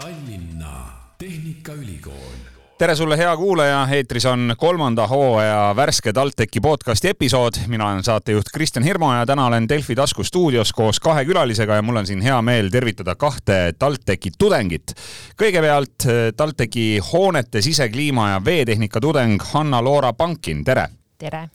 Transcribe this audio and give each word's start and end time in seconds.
Tallinna 0.00 0.86
Tehnikaülikool. 1.18 2.36
tere 2.78 2.94
sulle, 2.94 3.18
hea 3.18 3.36
kuulaja, 3.36 3.88
eetris 3.92 4.24
on 4.26 4.54
kolmanda 4.56 5.06
hooaja 5.06 5.74
värske 5.76 6.12
TalTechi 6.12 6.60
podcasti 6.60 7.08
episood. 7.08 7.52
mina 7.66 7.90
olen 7.90 8.02
saatejuht 8.04 8.48
Kristjan 8.54 8.84
Hirmu 8.84 9.12
ja 9.12 9.26
täna 9.26 9.46
olen 9.46 9.68
Delfi 9.68 9.94
tasku 9.94 10.24
stuudios 10.24 10.72
koos 10.72 11.00
kahe 11.00 11.24
külalisega 11.24 11.74
ja 11.74 11.82
mul 11.82 11.96
on 11.96 12.06
siin 12.06 12.22
hea 12.22 12.42
meel 12.42 12.70
tervitada 12.70 13.14
kahte 13.14 13.74
TalTechi 13.78 14.30
tudengit. 14.38 14.94
kõigepealt 15.42 16.08
eh, 16.08 16.32
TalTechi 16.36 16.98
hoonete 17.12 17.62
sisekliima 17.62 18.30
ja 18.30 18.44
veetehnika 18.44 19.00
tudeng 19.00 19.42
Hanna-Loora 19.52 20.12
Pankin, 20.12 20.64
tere! 20.64 20.88
tere! 21.18 21.48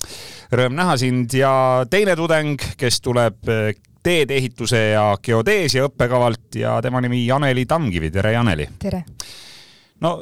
Rõõm 0.53 0.77
näha 0.77 0.97
sind 0.97 1.33
ja 1.33 1.85
teine 1.89 2.15
tudeng, 2.15 2.61
kes 2.77 3.01
tuleb 3.01 3.49
eh, 3.49 3.73
teedeehituse 4.03 4.81
ja 4.93 5.09
geodeesia 5.23 5.87
õppekavalt 5.87 6.55
ja 6.61 6.77
tema 6.81 7.01
nimi 7.01 7.25
Janeli 7.25 7.65
Tamkivi, 7.65 8.11
tere 8.11 8.31
Janeli! 8.37 8.67
tere! 8.79 9.03
no 10.01 10.13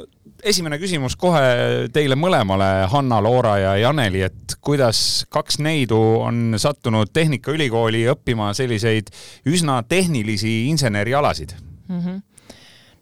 esimene 0.44 0.78
küsimus 0.78 1.16
kohe 1.18 1.88
teile 1.92 2.16
mõlemale, 2.18 2.86
Hanna-Loora 2.92 3.56
ja 3.60 3.74
Janeli, 3.80 4.22
et 4.26 4.56
kuidas 4.60 5.26
kaks 5.32 5.58
neidu 5.64 5.98
on 6.20 6.56
sattunud 6.60 7.10
Tehnikaülikooli 7.12 8.04
õppima 8.12 8.52
selliseid 8.56 9.10
üsna 9.48 9.82
tehnilisi 9.88 10.66
insenerialasid 10.70 11.56
mm? 11.88 12.00
-hmm 12.00 12.22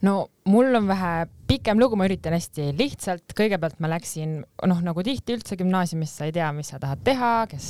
no 0.02 0.28
mul 0.44 0.74
on 0.74 0.88
vähe 0.88 1.12
pikem 1.48 1.78
lugu, 1.80 1.96
ma 1.96 2.06
üritan 2.08 2.34
hästi 2.36 2.70
lihtsalt, 2.76 3.34
kõigepealt 3.36 3.78
ma 3.84 3.88
läksin, 3.92 4.36
noh, 4.68 4.80
nagu 4.84 5.04
tihti 5.06 5.36
üldse 5.36 5.56
gümnaasiumis 5.60 6.12
sa 6.18 6.28
ei 6.28 6.34
tea, 6.34 6.50
mis 6.56 6.72
sa 6.72 6.80
tahad 6.82 7.02
teha, 7.04 7.32
kes, 7.50 7.66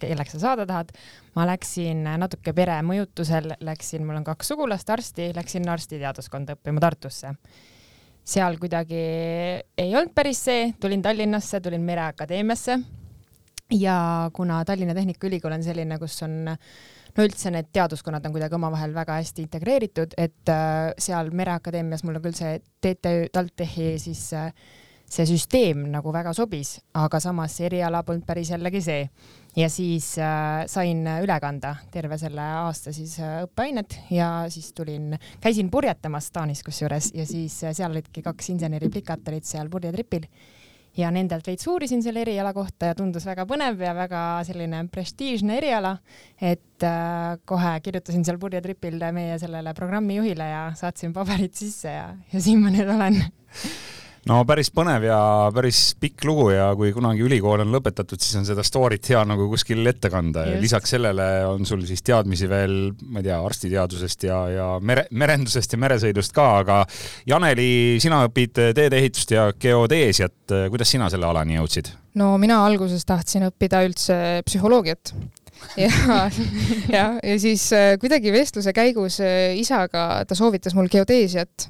kelleks 0.00 0.36
sa 0.36 0.42
saada 0.48 0.66
tahad. 0.68 0.92
ma 1.34 1.46
läksin 1.48 2.04
natuke 2.20 2.52
pere 2.54 2.76
mõjutusel, 2.86 3.56
läksin, 3.66 4.04
mul 4.06 4.20
on 4.20 4.26
kaks 4.26 4.52
sugulast 4.52 4.90
arsti, 4.90 5.32
läksin 5.34 5.68
arstiteaduskonda 5.68 6.54
õppima 6.58 6.80
Tartusse. 6.80 7.34
seal 8.24 8.58
kuidagi 8.58 9.00
ei 9.76 9.96
olnud 9.96 10.14
päris 10.14 10.44
see, 10.44 10.74
tulin 10.80 11.02
Tallinnasse, 11.02 11.60
tulin 11.60 11.82
Mereakadeemiasse. 11.82 12.78
ja 13.70 14.30
kuna 14.32 14.64
Tallinna 14.64 14.94
Tehnikaülikool 14.94 15.52
on 15.52 15.62
selline, 15.62 15.98
kus 15.98 16.22
on 16.22 16.56
no 17.16 17.26
üldse 17.26 17.52
need 17.54 17.68
teaduskonnad 17.72 18.24
on 18.26 18.34
kuidagi 18.34 18.56
omavahel 18.58 18.94
väga 18.94 19.18
hästi 19.20 19.44
integreeritud, 19.46 20.16
et 20.18 20.52
äh, 20.52 20.92
seal 20.98 21.30
Mereakadeemias 21.34 22.04
mulle 22.06 22.22
küll 22.24 22.36
see 22.38 22.58
TTÜ 22.82 23.28
TalTechi 23.34 23.92
siis 24.02 24.26
äh, 24.38 24.50
see 25.10 25.26
süsteem 25.28 25.84
nagu 25.92 26.12
väga 26.14 26.32
sobis, 26.36 26.78
aga 26.96 27.20
samas 27.22 27.54
see 27.58 27.68
eriala 27.68 28.02
polnud 28.06 28.24
päris 28.26 28.50
jällegi 28.54 28.80
see. 28.82 29.08
ja 29.56 29.68
siis 29.70 30.16
äh, 30.18 30.64
sain 30.66 31.04
üle 31.06 31.36
kanda 31.40 31.76
terve 31.94 32.16
selle 32.18 32.42
aasta 32.64 32.92
siis 32.92 33.18
äh, 33.22 33.44
õppeainet 33.44 33.98
ja 34.10 34.48
siis 34.50 34.72
tulin, 34.74 35.14
käisin 35.40 35.70
purjetamas 35.70 36.32
Taanis 36.34 36.64
kusjuures 36.66 37.12
ja 37.14 37.26
siis 37.26 37.60
äh, 37.62 37.74
seal 37.76 37.94
olidki 37.94 38.22
kaks 38.22 38.50
inseneriplikat 38.56 39.28
olid 39.30 39.46
seal 39.46 39.70
purjetripil 39.70 40.26
ja 40.96 41.10
nendelt 41.14 41.46
veits 41.46 41.66
uurisin 41.70 42.02
selle 42.02 42.22
eriala 42.24 42.52
kohta 42.54 42.92
ja 42.92 42.98
tundus 42.98 43.26
väga 43.26 43.46
põnev 43.50 43.80
ja 43.82 43.94
väga 43.96 44.20
selline 44.46 44.84
prestiižne 44.92 45.58
eriala. 45.58 45.96
et 46.40 46.86
äh, 46.86 47.38
kohe 47.44 47.74
kirjutasin 47.80 48.24
seal 48.24 48.38
purjetripil 48.38 49.00
meie 49.12 49.38
sellele 49.38 49.74
programmijuhile 49.74 50.48
ja 50.50 50.62
saatsin 50.76 51.12
paberid 51.12 51.54
sisse 51.54 51.88
ja, 51.88 52.08
ja 52.32 52.40
siin 52.40 52.62
ma 52.62 52.72
nüüd 52.74 52.90
olen 52.96 53.20
no 54.30 54.40
päris 54.48 54.70
põnev 54.74 55.04
ja 55.06 55.18
päris 55.54 55.80
pikk 56.00 56.24
lugu 56.28 56.48
ja 56.54 56.70
kui 56.78 56.92
kunagi 56.96 57.24
ülikool 57.26 57.64
on 57.64 57.72
lõpetatud, 57.74 58.20
siis 58.22 58.38
on 58.40 58.46
seda 58.48 58.64
story't 58.66 59.10
hea 59.10 59.20
nagu 59.28 59.48
kuskil 59.50 59.84
ette 59.90 60.10
kanda 60.12 60.46
ja 60.48 60.60
lisaks 60.62 60.94
sellele 60.96 61.26
on 61.48 61.66
sul 61.68 61.84
siis 61.88 62.04
teadmisi 62.06 62.48
veel, 62.50 62.78
ma 63.10 63.20
ei 63.20 63.28
tea, 63.28 63.38
arstiteadusest 63.44 64.26
ja, 64.28 64.40
ja 64.52 64.68
mere, 64.80 65.06
merendusest 65.12 65.76
ja 65.76 65.82
meresõidust 65.84 66.34
ka, 66.36 66.48
aga 66.62 66.80
Janeli, 67.28 68.00
sina 68.02 68.22
õpid 68.28 68.56
teedeehitust 68.76 69.36
ja 69.36 69.50
geodeesiat. 69.60 70.56
kuidas 70.70 70.90
sina 70.90 71.10
selle 71.12 71.28
alani 71.28 71.58
jõudsid? 71.58 71.92
no 72.20 72.34
mina 72.40 72.62
alguses 72.64 73.04
tahtsin 73.04 73.48
õppida 73.50 73.84
üldse 73.84 74.16
psühholoogiat 74.46 75.14
ja, 75.80 75.90
ja, 76.96 77.06
ja 77.18 77.36
siis 77.40 77.68
kuidagi 78.00 78.32
vestluse 78.34 78.72
käigus 78.76 79.20
äh, 79.24 79.52
isaga 79.58 80.24
ta 80.28 80.36
soovitas 80.38 80.76
mul 80.76 80.88
geodeesiat 80.92 81.68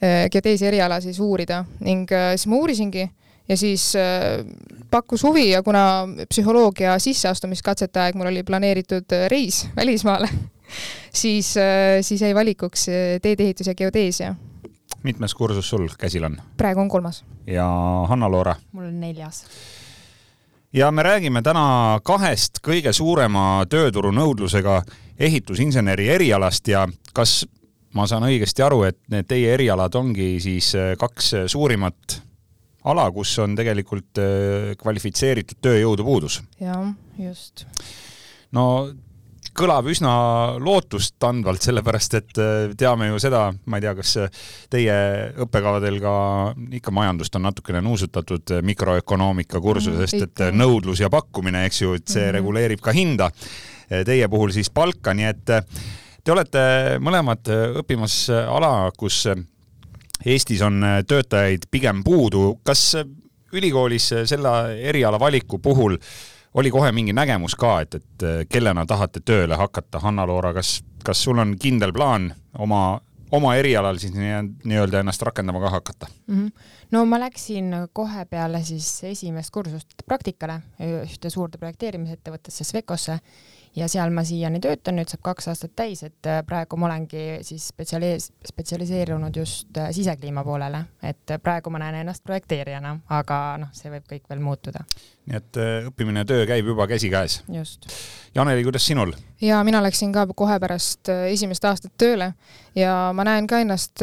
Äh, 0.00 0.30
geodeesia 0.32 0.70
eriala 0.70 0.96
siis 1.04 1.18
uurida 1.20 1.58
ning 1.84 2.08
äh, 2.08 2.30
siis 2.32 2.46
ma 2.48 2.56
uurisingi 2.56 3.02
ja 3.48 3.56
siis 3.60 3.90
äh, 4.00 4.46
pakkus 4.90 5.20
huvi 5.26 5.50
ja 5.50 5.60
kuna 5.62 6.08
psühholoogia 6.24 6.94
sisseastumiskatsete 6.98 8.00
aeg 8.00 8.16
mul 8.16 8.30
oli 8.30 8.40
planeeritud 8.48 9.12
reis 9.28 9.66
välismaale 9.80 10.30
siis, 11.12 11.52
siis 12.00 12.22
jäi 12.22 12.32
valikuks 12.34 12.86
teedeehitus 13.22 13.66
ja 13.66 13.74
geodeesia. 13.74 14.34
mitmes 15.02 15.34
kursus 15.34 15.68
sul 15.68 15.88
käsil 15.98 16.24
on? 16.24 16.40
praegu 16.56 16.80
on 16.80 16.88
kolmas. 16.88 17.24
ja 17.46 17.68
Hanna-Loora? 18.08 18.56
mul 18.72 18.88
on 18.88 19.00
neljas 19.00 19.44
ja 20.72 20.90
me 20.90 21.02
räägime 21.02 21.42
täna 21.42 22.00
kahest 22.02 22.64
kõige 22.64 22.96
suurema 22.96 23.66
tööturu 23.68 24.16
nõudlusega 24.16 24.80
ehitusinseneri 25.18 26.08
erialast 26.08 26.68
ja 26.68 26.88
kas 27.12 27.42
ma 27.96 28.06
saan 28.10 28.26
õigesti 28.28 28.64
aru, 28.64 28.84
et 28.88 29.00
need 29.12 29.28
teie 29.30 29.54
erialad 29.56 29.94
ongi 29.98 30.34
siis 30.42 30.72
äh, 30.78 30.94
kaks 31.00 31.34
äh, 31.34 31.46
suurimat 31.50 32.20
ala, 32.90 33.10
kus 33.12 33.34
on 33.42 33.56
tegelikult 33.58 34.20
äh, 34.22 34.72
kvalifitseeritud 34.80 35.60
tööjõudu 35.62 36.06
puudus? 36.06 36.40
jah, 36.62 36.92
just. 37.18 37.66
no 38.56 38.66
kõlab 39.60 39.88
üsna 39.90 40.12
lootustandvalt, 40.62 41.64
sellepärast 41.64 42.14
et 42.16 42.38
teame 42.78 43.08
ju 43.08 43.18
seda, 43.20 43.48
ma 43.66 43.80
ei 43.80 43.82
tea, 43.82 43.94
kas 43.98 44.12
teie 44.70 44.94
õppekavadel 45.42 45.98
ka 46.00 46.12
ikka 46.78 46.94
majandust 46.94 47.34
on 47.36 47.44
natukene 47.48 47.82
nuusutatud 47.84 48.54
mikroökonoomika 48.64 49.60
kursusest 49.60 50.16
mm,, 50.20 50.28
et 50.28 50.54
nõudlus 50.54 51.02
ja 51.02 51.10
pakkumine, 51.12 51.64
eks 51.66 51.82
ju, 51.82 51.96
et 51.98 52.06
see 52.06 52.22
mm 52.22 52.28
-hmm. 52.28 52.36
reguleerib 52.38 52.84
ka 52.84 52.94
hinda. 52.94 53.30
Teie 54.06 54.28
puhul 54.30 54.54
siis 54.54 54.70
palka, 54.70 55.12
nii 55.18 55.26
et 55.26 55.50
Te 56.24 56.32
olete 56.34 56.62
mõlemad 57.00 57.48
äh, 57.48 57.78
õppimas 57.80 58.16
äh, 58.32 58.48
ala, 58.50 58.90
kus 58.96 59.22
äh, 59.30 59.40
Eestis 60.20 60.60
on 60.60 60.82
töötajaid 61.08 61.64
pigem 61.72 62.02
puudu. 62.04 62.58
kas 62.62 62.92
ülikoolis 63.56 64.10
selle 64.28 64.50
eriala 64.76 65.16
valiku 65.20 65.58
puhul 65.58 65.96
oli 66.54 66.70
kohe 66.70 66.90
mingi 66.92 67.14
nägemus 67.16 67.54
ka, 67.56 67.78
et, 67.80 67.94
et 67.94 68.24
kellena 68.52 68.84
tahate 68.86 69.22
tööle 69.24 69.56
hakata, 69.56 69.98
Hanna-Loora, 70.02 70.52
kas, 70.52 70.82
kas 71.04 71.22
sul 71.24 71.40
on 71.40 71.54
kindel 71.56 71.94
plaan 71.96 72.28
oma, 72.58 73.00
oma 73.32 73.54
erialal 73.56 73.96
siis 74.02 74.12
nii-öelda 74.12 75.00
ennast 75.00 75.24
rakendama 75.24 75.62
ka 75.64 75.70
hakata 75.70 76.10
mm? 76.26 76.36
-hmm. 76.36 76.52
no 76.90 77.04
ma 77.06 77.20
läksin 77.20 77.72
kohe 77.92 78.24
peale 78.24 78.60
siis 78.64 79.04
esimest 79.04 79.50
kursust 79.50 80.04
praktikale 80.06 80.60
ühte 81.06 81.30
suurde 81.30 81.58
projekteerimisettevõttesse 81.58 82.64
Svekosse 82.64 83.18
ja 83.76 83.88
seal 83.88 84.10
ma 84.14 84.24
siiani 84.26 84.60
töötan, 84.62 84.98
nüüd 84.98 85.10
saab 85.10 85.22
kaks 85.30 85.50
aastat 85.52 85.74
täis, 85.78 86.02
et 86.06 86.28
äh, 86.28 86.40
praegu 86.46 86.78
ma 86.80 86.88
olengi 86.88 87.40
siis 87.46 87.68
spetsialis-, 87.70 88.30
spetsialiseerunud 88.48 89.36
just 89.36 89.76
äh, 89.78 89.90
sisekliima 89.94 90.44
poolele, 90.46 90.84
et 91.02 91.30
äh, 91.30 91.40
praegu 91.42 91.70
ma 91.70 91.82
näen 91.82 92.00
ennast 92.02 92.24
projekteerijana, 92.26 92.96
aga 93.20 93.40
noh, 93.62 93.70
see 93.76 93.92
võib 93.92 94.08
kõik 94.10 94.26
veel 94.30 94.42
muutuda. 94.42 94.82
nii 95.30 95.36
et 95.36 95.58
õppimine 95.86 96.24
ja 96.24 96.26
töö 96.26 96.46
käib 96.50 96.66
juba 96.66 96.88
käsikäes? 96.90 97.42
just. 97.54 97.86
Janeli, 98.34 98.64
kuidas 98.66 98.86
sinul? 98.86 99.14
ja 99.40 99.62
mina 99.64 99.82
läksin 99.82 100.12
ka 100.12 100.26
kohe 100.34 100.58
pärast 100.60 101.08
esimest 101.30 101.64
aastat 101.64 101.94
tööle 101.98 102.32
ja 102.74 103.12
ma 103.14 103.24
näen 103.26 103.46
ka 103.46 103.60
ennast 103.62 104.02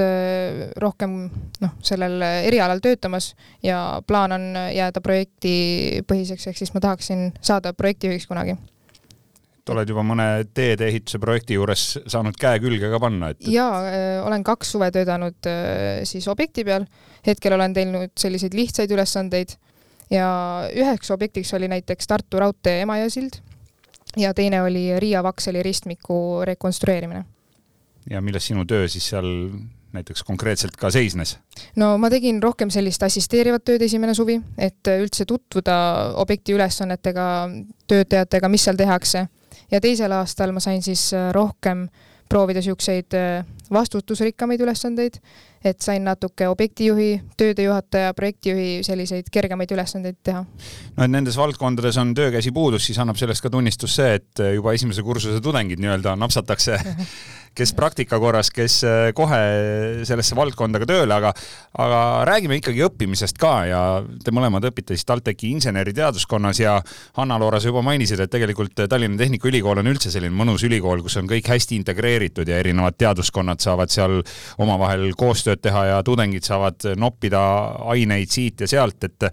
rohkem 0.79 1.19
noh, 1.59 1.75
sellel 1.83 2.23
erialal 2.23 2.79
töötamas 2.79 3.33
ja 3.63 4.01
plaan 4.07 4.31
on 4.31 4.47
jääda 4.71 5.03
projektipõhiseks, 5.03 6.47
ehk 6.47 6.63
siis 6.63 6.73
ma 6.73 6.83
tahaksin 6.87 7.33
saada 7.41 7.75
projektijuhiks 7.75 8.27
kunagi 8.31 8.55
oled 9.73 9.89
juba 9.89 10.03
mõne 10.05 10.27
teedeehituse 10.55 11.19
projekti 11.21 11.57
juures 11.57 11.85
saanud 12.07 12.37
käe 12.39 12.59
külge 12.63 12.89
ka 12.91 12.99
panna, 13.03 13.31
et, 13.33 13.41
et...? 13.41 13.51
jaa, 13.53 13.83
äh, 13.89 14.07
olen 14.25 14.45
kaks 14.47 14.73
suve 14.75 14.89
töötanud 14.95 15.49
äh, 15.49 16.03
siis 16.07 16.27
objekti 16.31 16.65
peal, 16.67 16.87
hetkel 17.27 17.55
olen 17.57 17.75
teinud 17.75 18.13
selliseid 18.19 18.57
lihtsaid 18.57 18.91
ülesandeid 18.95 19.57
ja 20.13 20.27
üheks 20.73 21.11
objektiks 21.11 21.53
oli 21.57 21.69
näiteks 21.71 22.07
Tartu 22.07 22.41
raudtee 22.41 22.81
Emajõe 22.85 23.09
sild 23.13 23.39
ja 24.17 24.33
teine 24.33 24.61
oli 24.63 24.99
Riia 24.99 25.23
Vaksali 25.23 25.63
ristmiku 25.63 26.43
rekonstrueerimine. 26.47 27.25
ja 28.09 28.21
milles 28.21 28.47
sinu 28.47 28.65
töö 28.65 28.87
siis 28.87 29.09
seal 29.09 29.27
näiteks 29.95 30.23
konkreetselt 30.23 30.75
ka 30.79 30.91
seisnes? 30.91 31.37
no 31.75 31.95
ma 31.97 32.09
tegin 32.13 32.41
rohkem 32.43 32.71
sellist 32.73 33.03
assisteerivat 33.03 33.65
tööd 33.65 33.81
esimene 33.87 34.13
suvi, 34.17 34.39
et 34.57 34.91
üldse 34.97 35.25
tutvuda 35.25 35.77
objekti 36.23 36.55
ülesannetega, 36.55 37.27
töötajatega, 37.87 38.49
mis 38.49 38.67
seal 38.67 38.79
tehakse 38.79 39.27
ja 39.71 39.81
teisel 39.83 40.11
aastal 40.15 40.53
ma 40.55 40.63
sain 40.63 40.83
siis 40.83 41.09
äh, 41.13 41.31
rohkem 41.35 41.87
proovida 42.29 42.59
niisuguseid 42.61 43.15
äh, 43.15 43.45
vastutusrikkamaid 43.73 44.61
ülesandeid, 44.63 45.19
et 45.63 45.81
sain 45.81 46.03
natuke 46.03 46.47
objektijuhi, 46.47 47.09
töödejuhataja, 47.37 48.13
projektijuhi 48.17 48.83
selliseid 48.87 49.31
kergemaid 49.33 49.71
ülesandeid 49.73 50.19
teha. 50.23 50.43
no 50.97 51.03
et 51.03 51.11
nendes 51.13 51.37
valdkondades 51.37 51.97
on 51.97 52.13
töökäsi 52.17 52.51
puudus, 52.51 52.85
siis 52.85 52.99
annab 52.99 53.19
sellest 53.19 53.43
ka 53.45 53.49
tunnistus 53.53 53.97
see, 53.99 54.17
et 54.21 54.43
äh, 54.43 54.53
juba 54.57 54.73
esimese 54.77 55.03
kursuse 55.05 55.41
tudengid 55.43 55.81
nii-öelda 55.83 56.15
napsatakse 56.19 56.79
kes 57.57 57.73
praktika 57.73 58.19
korras, 58.21 58.51
kes 58.53 58.81
äh, 58.85 59.09
kohe 59.17 59.39
sellesse 60.05 60.35
valdkonda 60.37 60.81
ka 60.81 60.87
tööle, 60.89 61.13
aga, 61.15 61.31
aga 61.81 62.01
räägime 62.29 62.59
ikkagi 62.59 62.83
õppimisest 62.85 63.39
ka 63.41 63.53
ja 63.69 63.81
te 64.23 64.33
mõlemad 64.35 64.67
õpite 64.69 64.93
siis 64.93 65.07
TalTechi 65.07 65.49
inseneriteaduskonnas 65.55 66.61
ja 66.61 66.77
Hanna-Loora, 67.17 67.61
sa 67.61 67.71
juba 67.71 67.81
mainisid, 67.85 68.21
et 68.21 68.33
tegelikult 68.33 68.85
Tallinna 68.89 69.17
Tehnikaülikool 69.21 69.81
on 69.81 69.89
üldse 69.89 70.13
selline 70.13 70.35
mõnus 70.37 70.65
ülikool, 70.67 71.01
kus 71.05 71.17
on 71.21 71.29
kõik 71.29 71.49
hästi 71.49 71.79
integreeritud 71.81 72.49
ja 72.49 72.59
erinevad 72.61 72.97
teaduskonnad 72.99 73.63
saavad 73.63 73.93
seal 73.93 74.19
omavahel 74.61 75.09
koostööd 75.17 75.46
teha 75.55 75.85
ja 75.85 76.03
tudengid 76.03 76.43
saavad 76.43 76.91
noppida 76.99 77.41
aineid 77.93 78.29
siit 78.29 78.65
ja 78.65 78.67
sealt, 78.67 79.03
et 79.03 79.29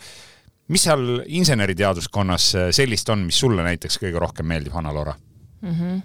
mis 0.69 0.87
seal 0.87 1.23
inseneriteaduskonnas 1.27 2.51
sellist 2.73 3.09
on, 3.13 3.27
mis 3.27 3.39
sulle 3.39 3.67
näiteks 3.67 3.99
kõige 4.01 4.23
rohkem 4.23 4.47
meeldib, 4.49 4.73
Hanna-Loora 4.73 5.15
mm? 5.61 5.71
-hmm 5.71 6.03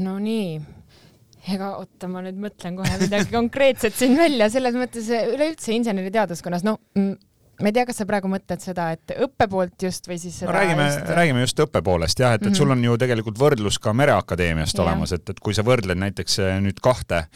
no 0.00 0.16
nii, 0.22 0.60
ega 1.52 1.74
oota, 1.80 2.08
ma 2.10 2.22
nüüd 2.24 2.38
mõtlen 2.40 2.78
kohe 2.78 2.98
midagi 3.02 3.32
konkreetset 3.32 3.96
siin 3.96 4.16
välja, 4.18 4.48
selles 4.52 4.76
mõttes 4.78 5.08
üleüldse 5.10 5.74
inseneriteaduskonnas, 5.76 6.64
noh 6.66 6.80
ma 7.62 7.70
ei 7.70 7.76
tea, 7.76 7.86
kas 7.88 8.00
sa 8.02 8.06
praegu 8.08 8.30
mõtled 8.32 8.62
seda, 8.64 8.90
et 8.96 9.14
õppe 9.26 9.48
poolt 9.50 9.86
just 9.86 10.08
või 10.10 10.18
siis 10.20 10.40
seda 10.42 10.50
no 10.50 10.56
räägime 10.58 10.86
just..., 10.88 11.12
räägime 11.18 11.44
just 11.44 11.64
õppe 11.64 11.82
poolest 11.86 12.22
jah, 12.22 12.34
et, 12.34 12.42
et 12.42 12.46
mm 12.46 12.52
-hmm. 12.52 12.58
sul 12.58 12.74
on 12.74 12.84
ju 12.84 12.96
tegelikult 13.00 13.38
võrdlus 13.38 13.78
ka 13.82 13.94
Mereakadeemiast 13.96 14.78
yeah. 14.78 14.86
olemas, 14.86 15.12
et, 15.12 15.28
et 15.30 15.40
kui 15.40 15.54
sa 15.54 15.64
võrdled 15.66 16.00
näiteks 16.02 16.38
eh, 16.42 16.58
nüüd 16.64 16.82
kahte 16.82 17.26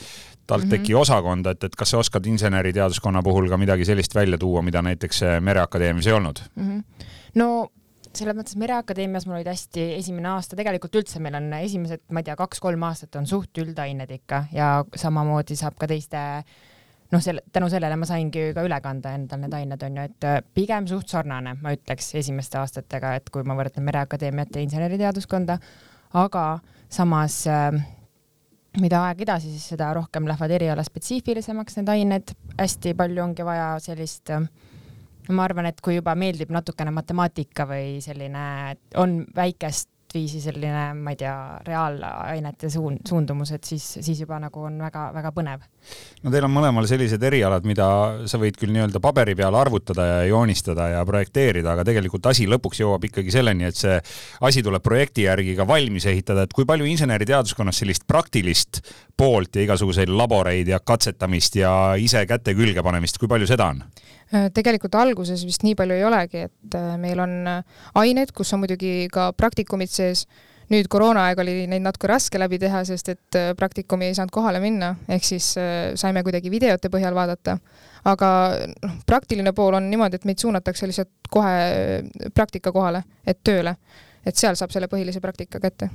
TalTechi 0.47 0.93
mm 0.93 0.97
-hmm. 0.97 1.01
osakonda, 1.01 1.55
et, 1.57 1.65
et 1.65 1.77
kas 1.77 1.91
sa 1.91 1.99
oskad 1.99 2.27
inseneriteaduskonna 2.27 3.23
puhul 3.23 3.49
ka 3.49 3.57
midagi 3.57 3.85
sellist 3.85 4.15
välja 4.15 4.39
tuua, 4.39 4.63
mida 4.63 4.83
näiteks 4.83 5.23
eh, 5.23 5.41
Mereakadeemias 5.41 6.07
ei 6.07 6.13
olnud 6.13 6.43
mm? 6.55 6.71
-hmm. 6.71 7.09
no 7.35 7.69
selles 8.17 8.37
mõttes 8.37 8.57
Mereakadeemias 8.57 9.27
mul 9.27 9.37
olid 9.37 9.51
hästi 9.51 9.91
esimene 9.99 10.29
aasta, 10.29 10.57
tegelikult 10.57 10.95
üldse 10.95 11.21
meil 11.21 11.35
on 11.35 11.53
esimesed, 11.53 12.07
ma 12.11 12.23
ei 12.23 12.25
tea, 12.25 12.37
kaks-kolm 12.37 12.83
aastat 12.89 13.17
on 13.21 13.27
suht 13.27 13.59
üldained 13.59 14.11
ikka 14.11 14.45
ja 14.53 14.85
samamoodi 14.95 15.57
saab 15.57 15.77
ka 15.79 15.87
teiste 15.91 16.23
noh, 17.13 17.23
selle, 17.23 17.43
tänu 17.53 17.69
sellele 17.73 17.97
ma 17.99 18.09
saingi 18.09 18.51
ka 18.57 18.65
üle 18.67 18.79
kanda 18.85 19.15
endal 19.17 19.43
need 19.43 19.57
ained 19.59 19.83
onju, 19.89 20.07
et 20.11 20.29
äh, 20.29 20.39
pigem 20.55 20.89
suht 20.91 21.13
sarnane, 21.13 21.57
ma 21.63 21.75
ütleks 21.77 22.15
esimeste 22.19 22.59
aastatega, 22.61 23.15
et 23.19 23.31
kui 23.35 23.47
ma 23.47 23.57
võrdlen 23.59 23.87
Mereakadeemiat 23.87 24.57
ja 24.57 24.65
inseneriteaduskonda, 24.67 25.59
aga 26.23 26.47
samas 26.93 27.43
äh, 27.51 27.71
mida 28.81 29.03
aeg 29.09 29.27
edasi, 29.27 29.53
siis 29.55 29.75
seda 29.75 29.93
rohkem 29.97 30.29
lähevad 30.29 30.57
erialaspetsiifilisemaks 30.59 31.81
need 31.81 31.93
ained, 31.95 32.35
hästi 32.59 32.95
palju 32.99 33.25
ongi 33.25 33.47
vaja 33.47 33.71
sellist 33.83 34.35
äh, 34.35 34.49
ma 35.35 35.47
arvan, 35.47 35.69
et 35.71 35.81
kui 35.83 35.97
juba 35.99 36.15
meeldib 36.19 36.53
natukene 36.55 36.93
matemaatika 36.95 37.67
või 37.69 37.99
selline, 38.05 38.77
on 39.01 39.21
väikest 39.37 39.91
viisi 40.15 40.41
selline, 40.41 40.93
ma 40.95 41.13
ei 41.13 41.19
tea, 41.21 41.35
reaalainete 41.67 42.71
suund, 42.73 43.03
suundumused, 43.09 43.65
siis, 43.67 43.85
siis 44.05 44.21
juba 44.23 44.39
nagu 44.43 44.67
on 44.69 44.79
väga-väga 44.81 45.33
põnev. 45.35 45.65
no 46.23 46.33
teil 46.33 46.47
on 46.47 46.55
mõlemal 46.55 46.89
sellised 46.89 47.23
erialad, 47.29 47.67
mida 47.69 47.87
sa 48.31 48.41
võid 48.43 48.59
küll 48.61 48.75
nii-öelda 48.75 49.03
paberi 49.03 49.37
peal 49.39 49.55
arvutada 49.59 50.07
ja 50.09 50.19
joonistada 50.31 50.89
ja 50.95 51.05
projekteerida, 51.07 51.75
aga 51.75 51.87
tegelikult 51.87 52.27
asi 52.31 52.49
lõpuks 52.51 52.83
jõuab 52.83 53.07
ikkagi 53.11 53.35
selleni, 53.35 53.69
et 53.69 53.79
see 53.79 53.99
asi 54.49 54.65
tuleb 54.67 54.85
projekti 54.85 55.27
järgi 55.27 55.57
ka 55.59 55.69
valmis 55.69 56.09
ehitada, 56.11 56.47
et 56.47 56.57
kui 56.57 56.69
palju 56.69 56.89
inseneriteaduskonnas 56.93 57.83
sellist 57.83 58.07
praktilist 58.09 58.83
poolt 59.17 59.57
ja 59.57 59.67
igasuguseid 59.67 60.13
laboreid 60.13 60.69
ja 60.69 60.81
katsetamist 60.81 61.59
ja 61.61 61.73
ise 62.01 62.27
käte 62.29 62.55
külge 62.57 62.85
panemist, 62.87 63.19
kui 63.19 63.31
palju 63.31 63.49
seda 63.49 63.73
on? 63.75 63.83
Äh, 64.35 64.49
tegelikult 64.51 64.97
alguses 64.99 65.45
vist 65.47 65.63
nii 65.63 65.77
palju 65.79 65.95
ei 65.95 66.05
olegi, 66.07 66.47
et 66.49 66.75
äh, 66.75 66.95
meil 66.99 67.21
on 67.23 67.35
äh, 67.47 67.83
ained, 68.01 68.33
kus 68.35 68.51
on 68.57 68.65
muidugi 68.65 69.07
ka 69.13 69.31
praktikumid 69.39 69.93
sees. 69.93 70.27
nüüd 70.67 70.89
koroonaaeg 70.91 71.39
oli 71.39 71.53
neid 71.71 71.85
natuke 71.85 72.09
raske 72.11 72.41
läbi 72.43 72.59
teha, 72.59 72.81
sest 72.83 73.13
et 73.13 73.37
praktikumi 73.55 74.09
ei 74.09 74.17
saanud 74.19 74.33
kohale 74.35 74.59
minna, 74.59 74.89
ehk 75.15 75.23
siis 75.23 75.53
saime 75.95 76.25
kuidagi 76.27 76.51
videote 76.51 76.91
põhjal 76.91 77.15
vaadata. 77.15 77.55
aga 78.05 78.31
noh, 78.83 78.97
praktiline 79.07 79.53
pool 79.55 79.79
on 79.79 79.87
niimoodi, 79.93 80.19
et 80.19 80.27
meid 80.27 80.43
suunatakse 80.43 80.89
lihtsalt 80.91 81.31
kohe 81.31 82.03
praktika 82.35 82.73
kohale, 82.75 83.05
et 83.23 83.39
tööle, 83.47 83.77
et 84.27 84.35
seal 84.35 84.59
saab 84.59 84.75
selle 84.75 84.91
põhilise 84.91 85.23
praktika 85.23 85.63
kätte 85.63 85.93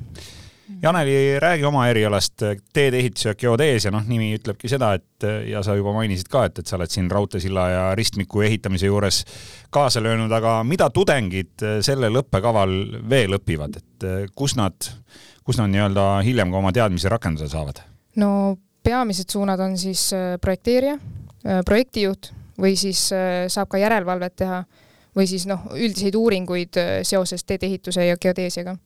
Janeli, 0.82 1.40
räägi 1.40 1.66
oma 1.68 1.86
erialast, 1.92 2.44
teedeehitus 2.74 3.26
ja 3.26 3.36
geodeesia, 3.36 3.92
noh, 3.94 4.06
nimi 4.08 4.32
ütlebki 4.38 4.70
seda, 4.72 4.94
et 4.98 5.28
ja 5.50 5.62
sa 5.66 5.76
juba 5.78 5.94
mainisid 5.94 6.32
ka, 6.32 6.46
et, 6.50 6.62
et 6.62 6.68
sa 6.68 6.80
oled 6.80 6.90
siin 6.90 7.12
raudteesilla 7.12 7.68
ja 7.70 7.84
ristmiku 7.98 8.42
ehitamise 8.42 8.90
juures 8.90 9.22
kaasa 9.70 10.02
löönud, 10.04 10.32
aga 10.34 10.62
mida 10.68 10.90
tudengid 10.90 11.62
sellel 11.86 12.24
õppekaval 12.24 12.76
veel 13.10 13.38
õpivad, 13.38 13.78
et 13.78 14.10
kus 14.36 14.58
nad, 14.58 14.90
kus 15.46 15.62
nad 15.62 15.70
nii-öelda 15.74 16.10
hiljem 16.26 16.52
ka 16.52 16.62
oma 16.64 16.74
teadmisi 16.76 17.10
rakendada 17.12 17.50
saavad? 17.52 17.86
no 18.16 18.58
peamised 18.84 19.30
suunad 19.30 19.60
on 19.60 19.78
siis 19.78 20.14
äh, 20.14 20.38
projekteerija, 20.42 20.94
äh, 20.94 21.62
projektijuht 21.66 22.32
või 22.62 22.76
siis 22.78 23.10
äh, 23.14 23.48
saab 23.48 23.70
ka 23.72 23.82
järelevalvet 23.82 24.36
teha 24.44 24.64
või 25.16 25.28
siis 25.28 25.46
noh, 25.48 25.66
üldiseid 25.76 26.16
uuringuid 26.16 26.78
seoses 27.08 27.44
teedeehituse 27.44 28.06
ja 28.06 28.16
geodeesiaga 28.22 28.78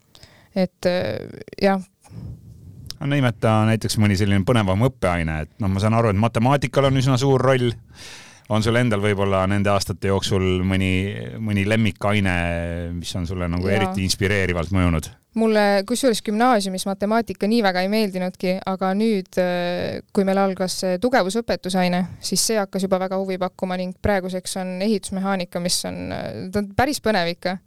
et 0.56 0.90
äh, 0.90 1.20
jah. 1.62 1.82
nimeta 3.06 3.58
näiteks 3.70 4.00
mõni 4.02 4.18
selline 4.18 4.46
põnevam 4.48 4.88
õppeaine, 4.88 5.42
et 5.46 5.52
noh, 5.62 5.72
ma 5.72 5.84
saan 5.84 5.98
aru, 5.98 6.14
et 6.14 6.20
matemaatikal 6.20 6.90
on 6.90 7.02
üsna 7.02 7.20
suur 7.22 7.42
roll. 7.42 7.74
on 8.50 8.62
sul 8.62 8.78
endal 8.78 9.02
võib-olla 9.02 9.42
nende 9.50 9.72
aastate 9.74 10.08
jooksul 10.08 10.62
mõni, 10.64 11.16
mõni 11.42 11.64
lemmikaine, 11.66 12.34
mis 12.94 13.16
on 13.18 13.26
sulle 13.28 13.48
nagu 13.50 13.68
ja. 13.68 13.80
eriti 13.80 14.04
inspireerivalt 14.06 14.72
mõjunud? 14.72 15.10
mulle 15.36 15.84
kusjuures 15.88 16.22
gümnaasiumis 16.24 16.86
matemaatika 16.88 17.48
nii 17.52 17.64
väga 17.64 17.82
ei 17.84 17.90
meeldinudki, 17.92 18.54
aga 18.66 18.94
nüüd, 18.96 19.36
äh, 19.42 20.00
kui 20.16 20.24
meil 20.24 20.40
algas 20.40 20.78
tugevusõpetusaine, 21.04 22.06
siis 22.24 22.46
see 22.48 22.60
hakkas 22.62 22.86
juba 22.88 23.02
väga 23.02 23.20
huvi 23.20 23.36
pakkuma 23.42 23.76
ning 23.82 23.98
praeguseks 24.02 24.56
on 24.62 24.78
ehitusmehaanika, 24.86 25.60
mis 25.60 25.82
on, 25.90 26.00
äh, 26.16 26.46
ta 26.54 26.64
on 26.64 26.72
päris 26.78 27.02
põnev 27.04 27.34
ikka 27.36 27.58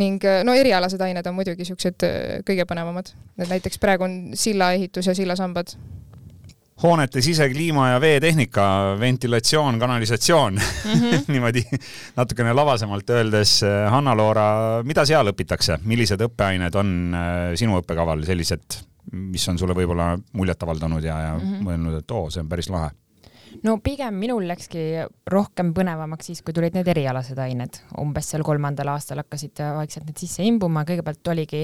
ning 0.00 0.22
äh, 0.24 0.42
no 0.44 0.54
erialased 0.56 1.00
ained 1.04 1.26
on 1.28 1.36
muidugi 1.36 1.64
niisugused 1.64 2.06
äh, 2.06 2.44
kõige 2.48 2.64
põnevamad, 2.68 3.12
et 3.38 3.50
näiteks 3.50 3.80
praegu 3.82 4.06
on 4.06 4.14
sillaehitus 4.38 5.10
ja 5.10 5.16
sillasambad 5.16 5.74
hoonete 6.82 7.20
sisekliima 7.22 7.92
ja 7.92 7.98
veetehnika, 8.00 8.64
ventilatsioon, 9.00 9.78
kanalisatsioon 9.78 10.54
mm 10.54 10.94
-hmm. 10.94 11.24
niimoodi 11.32 11.62
natukene 12.16 12.52
lavasemalt 12.52 13.10
öeldes. 13.10 13.62
Äh, 13.62 13.90
Hanna-Loora, 13.92 14.82
mida 14.82 15.04
seal 15.06 15.30
õpitakse, 15.30 15.78
millised 15.84 16.24
õppeained 16.24 16.74
on 16.74 17.16
sinu 17.54 17.78
õppekaval 17.80 18.24
sellised, 18.24 18.80
mis 19.12 19.48
on 19.48 19.58
sulle 19.58 19.76
võib-olla 19.76 20.16
muljet 20.32 20.62
avaldanud 20.62 21.04
ja, 21.04 21.20
ja 21.20 21.38
mm 21.38 21.40
-hmm. 21.40 21.62
mõelnud, 21.68 21.98
et 21.98 22.10
oo, 22.10 22.30
see 22.30 22.40
on 22.40 22.48
päris 22.48 22.70
lahe 22.70 22.90
no 23.66 23.76
pigem 23.84 24.16
minul 24.18 24.46
läkski 24.48 24.82
rohkem 25.30 25.72
põnevamaks 25.76 26.30
siis, 26.30 26.42
kui 26.44 26.54
tulid 26.56 26.76
need 26.76 26.88
erialased 26.92 27.38
ained, 27.42 27.78
umbes 28.00 28.30
seal 28.32 28.44
kolmandal 28.46 28.92
aastal 28.94 29.22
hakkasid 29.22 29.62
vaikselt 29.78 30.08
need 30.08 30.20
sisse 30.22 30.44
imbuma, 30.46 30.84
kõigepealt 30.88 31.30
oligi 31.32 31.62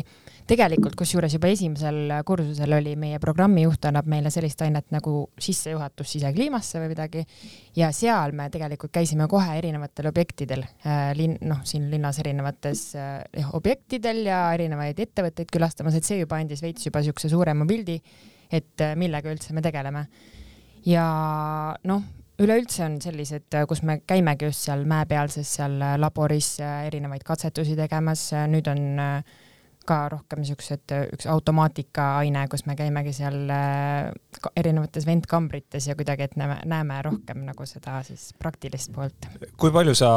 tegelikult, 0.49 0.97
kusjuures 0.99 1.35
juba 1.37 1.51
esimesel 1.53 2.15
kursusel 2.29 2.77
oli 2.79 2.95
meie 3.01 3.21
programmijuht 3.23 3.89
annab 3.91 4.09
meile 4.11 4.33
sellist 4.35 4.63
ainet 4.65 4.89
nagu 4.95 5.29
sissejuhatus 5.41 6.15
sisekliimasse 6.17 6.83
või 6.83 6.93
midagi. 6.95 7.25
Ja 7.79 7.91
seal 7.95 8.35
me 8.37 8.49
tegelikult 8.53 8.95
käisime 8.95 9.29
kohe 9.31 9.59
erinevatel 9.59 10.11
objektidel 10.11 10.65
äh,, 10.65 11.13
linn, 11.19 11.39
noh, 11.49 11.63
siin 11.69 11.91
linnas 11.93 12.21
erinevates 12.23 12.89
äh, 12.99 13.53
objektidel 13.59 14.25
ja 14.29 14.47
erinevaid 14.57 14.99
ettevõtteid 15.05 15.53
külastamas, 15.53 15.99
et 15.99 16.09
see 16.09 16.23
juba 16.23 16.41
andis 16.41 16.65
veits 16.65 16.89
juba 16.89 17.03
siukse 17.05 17.31
suurema 17.33 17.67
pildi, 17.69 17.99
et 18.51 18.85
äh, 18.85 18.97
millega 18.99 19.33
üldse 19.33 19.57
me 19.57 19.65
tegeleme 19.65 20.09
ja 20.87 21.09
noh, 21.85 22.03
üleüldse 22.39 22.85
on 22.87 23.01
sellised, 23.03 23.51
kus 23.69 23.83
me 23.83 24.01
käimegi 24.07 24.49
just 24.49 24.69
seal 24.69 24.85
mäepealses 24.89 25.57
seal 25.59 25.79
laboris 25.99 26.57
erinevaid 26.63 27.27
katsetusi 27.27 27.77
tegemas, 27.79 28.31
nüüd 28.51 28.71
on 28.71 28.85
äh, 29.03 29.37
ka 29.89 29.99
rohkem 30.13 30.45
siuksed, 30.45 30.93
üks 31.15 31.29
automaatikaaine, 31.31 32.45
kus 32.53 32.65
me 32.69 32.77
käimegi 32.79 33.15
seal 33.17 33.49
äh, 33.53 34.51
erinevates 34.59 35.07
ventkambrites 35.09 35.89
ja 35.89 35.97
kuidagi, 35.99 36.29
et 36.29 36.37
näeme, 36.41 36.59
näeme 36.69 37.01
rohkem 37.07 37.43
nagu 37.47 37.67
seda 37.69 38.03
siis 38.07 38.31
praktilist 38.39 38.93
poolt. 38.95 39.29
kui 39.61 39.73
palju 39.75 39.97
sa 39.99 40.11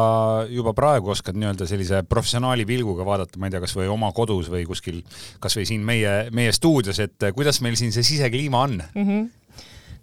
juba 0.52 0.76
praegu 0.78 1.14
oskad 1.16 1.40
nii-öelda 1.40 1.68
sellise 1.70 2.04
professionaali 2.10 2.68
pilguga 2.68 3.08
vaadata, 3.08 3.40
ma 3.40 3.48
ei 3.48 3.56
tea, 3.56 3.64
kasvõi 3.64 3.88
oma 3.92 4.12
kodus 4.16 4.52
või 4.52 4.66
kuskil, 4.68 5.02
kasvõi 5.44 5.68
siin 5.70 5.86
meie, 5.88 6.16
meie 6.36 6.52
stuudios, 6.56 7.00
et 7.04 7.32
kuidas 7.36 7.62
meil 7.64 7.80
siin 7.80 7.96
see 7.96 8.04
sisekliima 8.14 8.66
on 8.68 8.82
mm? 8.82 9.06
-hmm 9.06 9.30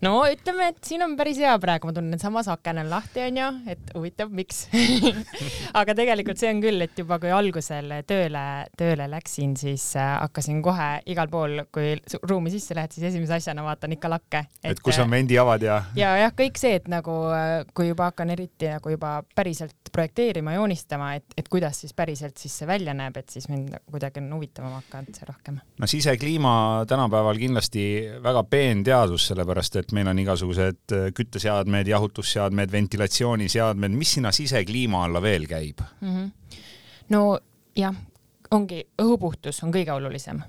no 0.05 0.12
ütleme, 0.31 0.69
et 0.73 0.78
siin 0.87 1.02
on 1.05 1.14
päris 1.19 1.40
hea 1.43 1.55
praegu, 1.62 1.88
ma 1.88 1.95
tunnen, 1.97 2.14
et 2.14 2.23
samas 2.23 2.49
aken 2.52 2.83
on 2.85 2.90
lahti, 2.93 3.23
onju, 3.25 3.49
et 3.73 3.93
huvitav, 3.97 4.31
miks 4.35 4.67
aga 5.81 5.95
tegelikult 5.99 6.38
see 6.40 6.50
on 6.52 6.62
küll, 6.62 6.85
et 6.85 6.99
juba 6.99 7.19
kui 7.23 7.33
algusel 7.35 7.93
tööle, 8.09 8.45
tööle 8.78 9.09
läksin, 9.11 9.57
siis 9.59 9.90
äh, 9.99 10.14
hakkasin 10.23 10.62
kohe 10.64 10.88
igal 11.11 11.31
pool, 11.33 11.64
kui 11.75 11.97
ruumi 12.28 12.52
sisse 12.55 12.76
lähed, 12.78 12.95
siis 12.95 13.09
esimese 13.11 13.38
asjana 13.38 13.64
vaatan 13.67 13.97
ikka 13.97 14.12
lakke. 14.12 14.45
et 14.62 14.83
kus 14.85 15.00
on 15.02 15.11
vendiavad 15.11 15.64
ja? 15.67 15.81
ja 15.99 16.14
jah, 16.23 16.35
kõik 16.37 16.61
see, 16.61 16.76
et 16.78 16.88
nagu 16.90 17.17
äh, 17.35 17.64
kui 17.75 17.90
juba 17.90 18.12
hakkan 18.12 18.31
eriti 18.35 18.71
nagu 18.71 18.95
juba 18.95 19.19
päriselt 19.35 19.93
projekteerima, 19.93 20.55
joonistama, 20.59 21.12
et, 21.19 21.26
et 21.38 21.50
kuidas 21.50 21.83
siis 21.83 21.95
päriselt 21.97 22.38
siis 22.38 22.55
see 22.61 22.69
välja 22.69 22.95
näeb, 22.97 23.17
et 23.19 23.35
siis 23.35 23.49
mind 23.50 23.75
kuidagi 23.90 24.23
on 24.23 24.31
huvitavam 24.37 24.78
hakanud 24.78 25.17
see 25.17 25.26
rohkem. 25.28 25.59
no 25.78 25.90
sisekliima 25.90 26.55
tänapäeval 26.88 27.40
kindlasti 27.40 27.85
väga 28.23 28.45
peen 28.50 28.85
teadus, 28.87 29.28
sellepärast 29.33 29.81
et 29.81 29.88
meil 29.97 30.09
on 30.11 30.18
igasugused 30.18 30.95
äh, 30.95 31.09
kütteseadmed, 31.14 31.88
jahutusseadmed, 31.88 32.73
ventilatsiooniseadmed, 32.73 33.97
mis 33.97 34.16
sinna 34.18 34.33
sisekliima 34.33 35.04
alla 35.04 35.23
veel 35.23 35.47
käib 35.50 35.83
mm? 36.00 36.14
-hmm. 36.14 36.30
no 37.14 37.38
jah, 37.76 37.97
ongi 38.50 38.85
õhupuhtus 39.02 39.62
on 39.64 39.73
kõige 39.75 39.92
olulisem 39.92 40.42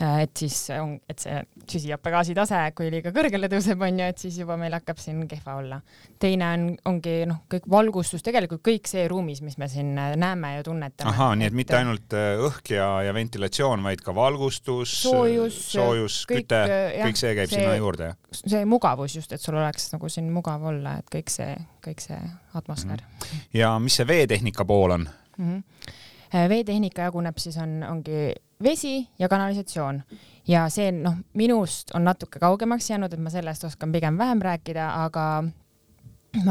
et 0.00 0.32
siis 0.36 0.56
on, 0.80 0.94
et 1.10 1.20
see 1.20 1.40
süsihappegaasi 1.70 2.34
tase, 2.36 2.58
kui 2.76 2.88
liiga 2.92 3.12
kõrgele 3.14 3.50
tõuseb, 3.52 3.82
on 3.84 4.00
ju, 4.00 4.06
et 4.12 4.22
siis 4.22 4.38
juba 4.40 4.56
meil 4.60 4.72
hakkab 4.78 5.00
siin 5.00 5.20
kehva 5.28 5.58
olla. 5.60 5.80
teine 6.18 6.48
on, 6.54 6.64
ongi 6.88 7.16
noh, 7.28 7.42
kõik 7.50 7.68
valgustus, 7.70 8.24
tegelikult 8.24 8.62
kõik 8.66 8.88
see 8.88 9.06
ruumis, 9.10 9.42
mis 9.44 9.58
me 9.60 9.68
siin 9.68 9.92
äh, 10.00 10.14
näeme 10.20 10.54
ja 10.56 10.64
tunnetame. 10.66 11.12
ahaa, 11.12 11.36
nii 11.36 11.50
et 11.50 11.58
mitte 11.60 11.76
ainult 11.76 12.16
äh, 12.16 12.40
õhk 12.48 12.74
ja, 12.74 12.88
ja 13.06 13.14
ventilatsioon, 13.16 13.84
vaid 13.84 14.04
ka 14.04 14.14
valgustus, 14.16 14.94
soojus, 15.04 15.60
soojus, 15.74 16.20
küte, 16.30 16.64
kõik 16.96 17.20
see 17.20 17.36
käib 17.36 17.52
see, 17.52 17.60
sinna 17.60 17.76
juurde, 17.76 18.12
jah? 18.12 18.42
see 18.42 18.64
mugavus 18.68 19.20
just, 19.20 19.36
et 19.36 19.44
sul 19.44 19.60
oleks 19.60 19.90
nagu 19.94 20.12
siin 20.12 20.32
mugav 20.32 20.64
olla, 20.72 20.98
et 21.02 21.12
kõik 21.12 21.32
see, 21.32 21.54
kõik 21.84 22.04
see 22.08 22.20
atmosfäär 22.56 23.04
mm. 23.04 23.24
-hmm. 23.24 23.48
ja 23.60 23.74
mis 23.78 24.00
see 24.00 24.08
veetehnika 24.08 24.64
pool 24.64 24.96
on 24.96 25.08
mm? 25.36 25.50
-hmm 25.50 25.98
veetehnika 26.30 27.08
jaguneb 27.08 27.38
siis 27.42 27.56
on, 27.58 27.82
ongi 27.82 28.30
vesi 28.62 29.08
ja 29.18 29.28
kanalisatsioon. 29.28 30.02
Ja 30.48 30.64
see 30.72 30.90
noh, 30.94 31.18
minust 31.38 31.94
on 31.94 32.04
natuke 32.08 32.40
kaugemaks 32.42 32.90
jäänud, 32.90 33.12
et 33.12 33.22
ma 33.22 33.32
sellest 33.32 33.64
oskan 33.68 33.92
pigem 33.92 34.18
vähem 34.18 34.40
rääkida, 34.42 34.88
aga, 35.04 35.26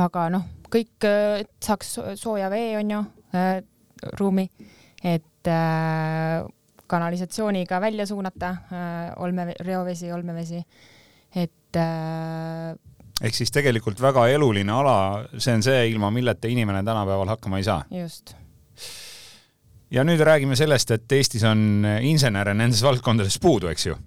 aga 0.06 0.28
noh, 0.34 0.46
kõik, 0.72 1.08
et 1.42 1.51
saaks 1.66 1.98
sooja 2.20 2.50
vee, 2.54 2.72
on 2.80 2.94
ju 2.96 3.01
äh,, 3.36 3.60
ruumi, 4.20 4.48
et 5.04 5.50
äh, 5.51 6.46
kanalisatsiooniga 6.89 7.82
välja 7.82 8.06
suunata 8.08 8.50
äh, 8.50 8.84
olme, 9.18 9.54
reovesi, 9.60 10.12
olmevesi, 10.12 10.62
et 11.36 11.78
äh, 11.78 12.75
ehk 13.22 13.36
siis 13.36 13.51
tegelikult 13.51 14.00
väga 14.01 14.30
eluline 14.32 14.72
ala, 14.72 15.00
see 15.38 15.58
on 15.60 15.66
see, 15.66 15.89
ilma 15.92 16.12
milleta 16.13 16.48
inimene 16.48 16.86
tänapäeval 16.88 17.36
hakkama 17.36 17.60
ei 17.60 17.68
saa. 17.68 17.84
just 17.92 18.38
ja 19.91 20.05
nüüd 20.08 20.22
räägime 20.25 20.58
sellest, 20.60 20.91
et 20.96 21.17
Eestis 21.17 21.46
on 21.48 21.86
insenere 22.05 22.53
nendes 22.58 22.84
valdkondades 22.86 23.39
puudu, 23.41 23.72
eks 23.72 23.89
ju. 23.89 23.98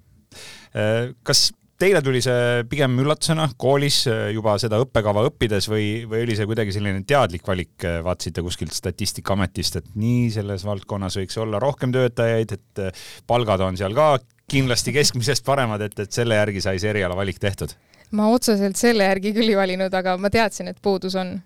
kas 1.26 1.50
teile 1.82 2.02
tuli 2.04 2.20
see 2.22 2.62
pigem 2.70 2.94
üllatusena 3.02 3.48
koolis 3.60 4.04
juba 4.32 4.54
seda 4.62 4.78
õppekava 4.84 5.24
õppides 5.28 5.66
või, 5.70 5.86
või 6.08 6.22
oli 6.26 6.36
see 6.38 6.46
kuidagi 6.48 6.74
selline 6.76 7.02
teadlik 7.08 7.46
valik, 7.48 7.74
vaatasite 8.06 8.44
kuskilt 8.46 8.74
Statistikaametist, 8.76 9.80
et 9.80 9.88
nii 9.98 10.30
selles 10.34 10.66
valdkonnas 10.68 11.18
võiks 11.18 11.38
olla 11.42 11.60
rohkem 11.62 11.94
töötajaid, 11.94 12.54
et 12.58 12.84
palgad 13.26 13.64
on 13.66 13.78
seal 13.80 13.96
ka 13.98 14.14
kindlasti 14.52 14.94
keskmisest 14.94 15.44
paremad, 15.46 15.82
et, 15.82 15.98
et 15.98 16.12
selle 16.12 16.38
järgi 16.38 16.62
sai 16.62 16.78
see 16.82 16.92
erialavalik 16.94 17.40
tehtud? 17.42 17.74
ma 18.12 18.26
otseselt 18.28 18.76
selle 18.76 19.06
järgi 19.08 19.32
küll 19.32 19.48
ei 19.48 19.56
valinud, 19.56 19.94
aga 19.96 20.18
ma 20.20 20.28
teadsin, 20.30 20.68
et 20.68 20.80
puudus 20.84 21.16
on 21.16 21.38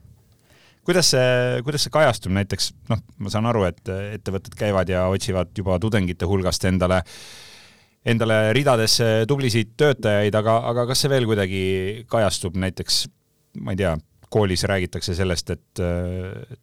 kuidas 0.86 1.10
see, 1.14 1.60
kuidas 1.66 1.86
see 1.86 1.94
kajastub? 1.94 2.34
Näiteks, 2.36 2.70
noh, 2.90 3.02
ma 3.22 3.32
saan 3.32 3.48
aru, 3.50 3.66
et 3.68 3.90
ettevõtted 3.90 4.56
käivad 4.58 4.90
ja 4.92 5.06
otsivad 5.12 5.52
juba 5.56 5.80
tudengite 5.82 6.28
hulgast 6.28 6.66
endale, 6.68 7.02
endale 8.06 8.40
ridadesse 8.56 9.26
tublisid 9.28 9.74
töötajaid, 9.78 10.34
aga, 10.38 10.60
aga 10.72 10.86
kas 10.90 11.04
see 11.04 11.12
veel 11.12 11.28
kuidagi 11.28 11.64
kajastub? 12.10 12.58
Näiteks, 12.62 13.06
ma 13.66 13.74
ei 13.74 13.82
tea, 13.82 13.96
koolis 14.30 14.66
räägitakse 14.66 15.14
sellest, 15.14 15.52
et 15.54 15.82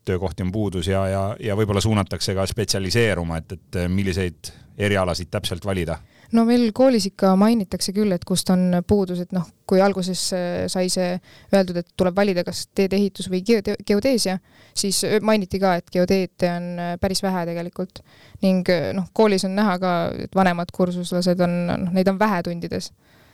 töökohti 0.06 0.44
on 0.44 0.52
puudus 0.52 0.90
ja, 0.92 1.06
ja, 1.08 1.22
ja 1.40 1.56
võib-olla 1.56 1.82
suunatakse 1.84 2.36
ka 2.36 2.48
spetsialiseeruma, 2.50 3.40
et, 3.40 3.56
et 3.56 3.80
milliseid 3.92 4.52
erialasid 4.84 5.32
täpselt 5.32 5.66
valida 5.66 6.00
no 6.34 6.44
meil 6.48 6.66
koolis 6.76 7.08
ikka 7.12 7.34
mainitakse 7.40 7.94
küll, 7.96 8.12
et 8.16 8.26
kust 8.28 8.50
on 8.54 8.80
puudus, 8.88 9.22
et 9.24 9.32
noh, 9.36 9.46
kui 9.70 9.82
alguses 9.84 10.22
äh, 10.36 10.66
sai 10.72 10.90
see 10.92 11.16
öeldud, 11.54 11.80
et 11.82 11.90
tuleb 12.00 12.18
valida 12.18 12.44
kas 12.46 12.66
teedeehitus 12.76 13.30
või 13.32 13.44
geodeesia, 13.46 14.38
siis 14.78 15.04
äh, 15.08 15.20
mainiti 15.26 15.62
ka, 15.62 15.76
et 15.80 15.92
geodeete 15.94 16.50
on 16.52 16.70
äh, 16.82 16.94
päris 17.02 17.24
vähe 17.26 17.46
tegelikult. 17.50 18.04
ning 18.44 18.68
noh, 18.94 19.10
koolis 19.14 19.46
on 19.48 19.56
näha 19.56 19.78
ka, 19.80 19.94
et 20.26 20.36
vanemad 20.36 20.72
kursuslased 20.76 21.44
on, 21.46 21.60
noh, 21.70 21.92
neid 21.96 22.10
on 22.12 22.20
vähe 22.20 22.42
tundides 22.44 22.92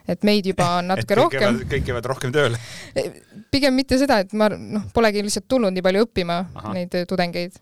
et 0.10 0.24
meid 0.26 0.46
juba 0.46 0.68
on 0.80 0.88
natuke 0.92 1.16
kõik 1.16 1.24
rohkem. 1.24 1.62
kõik 1.70 1.88
käivad 1.88 2.10
rohkem 2.10 2.34
tööle? 2.34 2.60
pigem 3.52 3.76
mitte 3.78 3.98
seda, 4.02 4.20
et 4.26 4.36
ma 4.38 4.52
noh, 4.52 4.90
polegi 4.94 5.24
lihtsalt 5.26 5.48
tulnud 5.50 5.74
nii 5.74 5.86
palju 5.86 6.06
õppima 6.08 6.44
Aha. 6.62 6.76
neid 6.78 7.00
tudengeid. 7.10 7.58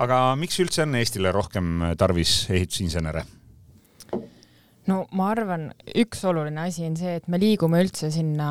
aga 0.00 0.22
miks 0.40 0.58
üldse 0.62 0.86
on 0.86 0.96
Eestile 0.98 1.34
rohkem 1.34 1.92
tarvis 1.98 2.44
ehitusinsenere? 2.50 3.26
No 4.88 5.02
ma 5.16 5.32
arvan, 5.34 5.70
üks 5.98 6.24
oluline 6.28 6.68
asi 6.68 6.86
on 6.88 6.96
see, 6.96 7.18
et 7.20 7.28
me 7.28 7.40
liigume 7.40 7.82
üldse 7.84 8.10
sinna 8.14 8.48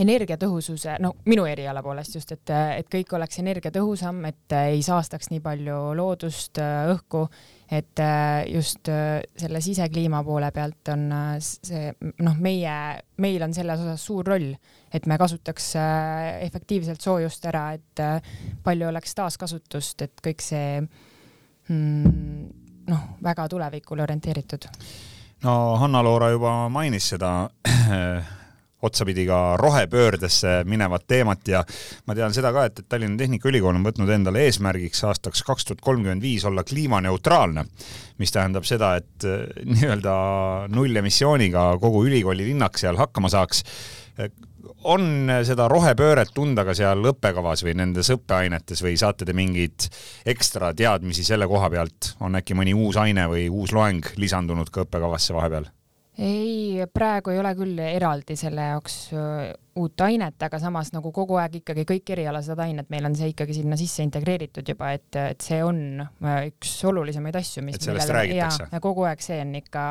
energiatõhususe, 0.00 0.96
no 1.02 1.12
minu 1.28 1.44
eriala 1.46 1.82
poolest 1.84 2.16
just, 2.16 2.32
et, 2.34 2.50
et 2.50 2.88
kõik 2.90 3.12
oleks 3.14 3.38
energiatõhusam, 3.38 4.24
et 4.26 4.54
ei 4.58 4.82
saastaks 4.82 5.30
nii 5.30 5.42
palju 5.44 5.76
loodust, 5.98 6.58
õhku, 6.90 7.24
et 7.74 8.02
just 8.50 8.90
selle 8.90 9.62
sisekliima 9.64 10.24
poole 10.26 10.50
pealt 10.54 10.90
on 10.94 11.06
see 11.44 11.92
noh, 12.26 12.40
meie, 12.42 12.74
meil 13.22 13.46
on 13.46 13.54
selles 13.54 13.84
osas 13.86 14.08
suur 14.08 14.26
roll, 14.34 14.50
et 14.94 15.06
me 15.10 15.18
kasutaks 15.20 15.70
efektiivselt 16.48 17.04
soojust 17.04 17.46
ära, 17.50 17.68
et 17.78 18.04
palju 18.66 18.90
oleks 18.90 19.14
taaskasutust, 19.20 20.08
et 20.08 20.26
kõik 20.26 20.42
see 20.42 20.68
mm, 20.82 22.63
noh, 22.90 23.02
väga 23.22 23.48
tulevikule 23.48 24.02
orienteeritud. 24.02 24.68
No 25.44 25.76
Hanna-Loora 25.80 26.30
juba 26.32 26.54
mainis 26.72 27.08
seda 27.14 27.34
otsapidi 28.84 29.24
ka 29.26 29.56
rohepöördesse 29.56 30.62
minevat 30.68 31.06
teemat 31.08 31.48
ja 31.48 31.64
ma 32.06 32.14
tean 32.16 32.34
seda 32.36 32.52
ka, 32.52 32.66
et, 32.68 32.82
et 32.82 32.88
Tallinna 32.88 33.16
Tehnikaülikool 33.20 33.76
on 33.76 33.86
võtnud 33.86 34.12
endale 34.12 34.44
eesmärgiks 34.44 35.04
aastaks 35.08 35.42
kaks 35.46 35.68
tuhat 35.68 35.84
kolmkümmend 35.84 36.24
viis 36.24 36.44
olla 36.44 36.64
kliimaneutraalne, 36.68 37.64
mis 38.20 38.32
tähendab 38.32 38.68
seda, 38.68 38.94
et 39.00 39.28
eh, 39.28 39.44
nii-öelda 39.64 40.16
nullemissiooniga 40.72 41.70
kogu 41.80 42.04
ülikooli 42.08 42.50
linnak 42.50 42.80
seal 42.80 43.00
hakkama 43.00 43.32
saaks 43.32 43.64
on 44.84 45.30
seda 45.46 45.68
rohepööret 45.70 46.34
tunda 46.34 46.64
ka 46.66 46.74
seal 46.76 47.04
õppekavas 47.12 47.64
või 47.66 47.76
nendes 47.80 48.10
õppeainetes 48.14 48.82
või 48.84 48.98
saate 49.00 49.26
te 49.28 49.36
mingeid 49.36 49.88
ekstra 50.28 50.72
teadmisi 50.76 51.24
selle 51.26 51.48
koha 51.50 51.70
pealt, 51.72 52.14
on 52.24 52.36
äkki 52.40 52.56
mõni 52.58 52.74
uus 52.76 52.98
aine 53.00 53.26
või 53.30 53.48
uus 53.52 53.72
loeng 53.76 54.14
lisandunud 54.20 54.70
ka 54.70 54.84
õppekavasse 54.84 55.36
vahepeal? 55.36 55.70
ei, 56.18 56.84
praegu 56.94 57.32
ei 57.32 57.40
ole 57.42 57.50
küll 57.58 57.78
eraldi 57.82 58.36
selle 58.38 58.68
jaoks 58.68 58.98
uut 59.74 60.04
ainet, 60.06 60.36
aga 60.46 60.60
samas 60.62 60.92
nagu 60.94 61.10
kogu 61.14 61.40
aeg 61.42 61.58
ikkagi 61.62 61.82
kõik 61.88 62.12
erialased 62.14 62.60
ained, 62.62 62.86
meil 62.92 63.08
on 63.08 63.16
see 63.18 63.32
ikkagi 63.32 63.56
sinna 63.56 63.78
sisse 63.78 64.06
integreeritud 64.06 64.68
juba, 64.74 64.92
et, 64.94 65.10
et 65.18 65.42
see 65.42 65.58
on 65.66 66.04
üks 66.46 66.76
olulisemaid 66.86 67.40
asju, 67.40 67.64
mis 67.66 67.80
et 67.80 67.88
sellest 67.88 68.06
millele, 68.06 68.20
räägitakse? 68.20 68.82
kogu 68.84 69.08
aeg 69.10 69.26
see 69.26 69.40
on 69.42 69.58
ikka 69.58 69.84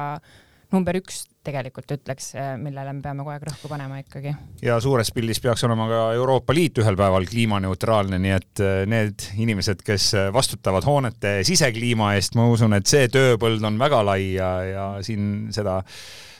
number 0.73 0.97
üks 0.97 1.23
tegelikult 1.43 1.91
ütleks, 1.95 2.31
eh, 2.39 2.53
millele 2.59 2.93
me 2.95 3.03
peame 3.03 3.23
kogu 3.23 3.33
aeg 3.33 3.45
rõhku 3.49 3.69
panema 3.71 3.99
ikkagi. 4.01 4.33
ja 4.63 4.79
suures 4.83 5.11
pildis 5.15 5.41
peaks 5.43 5.63
olema 5.67 5.87
ka 5.91 6.01
Euroopa 6.17 6.55
Liit 6.55 6.81
ühel 6.81 6.97
päeval 6.99 7.27
kliimaneutraalne, 7.29 8.19
nii 8.23 8.35
et 8.35 8.63
eh, 8.63 8.83
need 8.89 9.27
inimesed, 9.37 9.83
kes 9.85 10.11
vastutavad 10.33 10.85
hoonete 10.87 11.39
sisekliima 11.47 12.13
eest, 12.17 12.37
ma 12.39 12.47
usun, 12.51 12.75
et 12.77 12.89
see 12.89 13.07
tööpõld 13.11 13.63
on 13.67 13.79
väga 13.81 14.03
lai 14.07 14.33
ja, 14.33 14.51
ja 14.67 14.85
siin 15.05 15.49
seda 15.55 15.81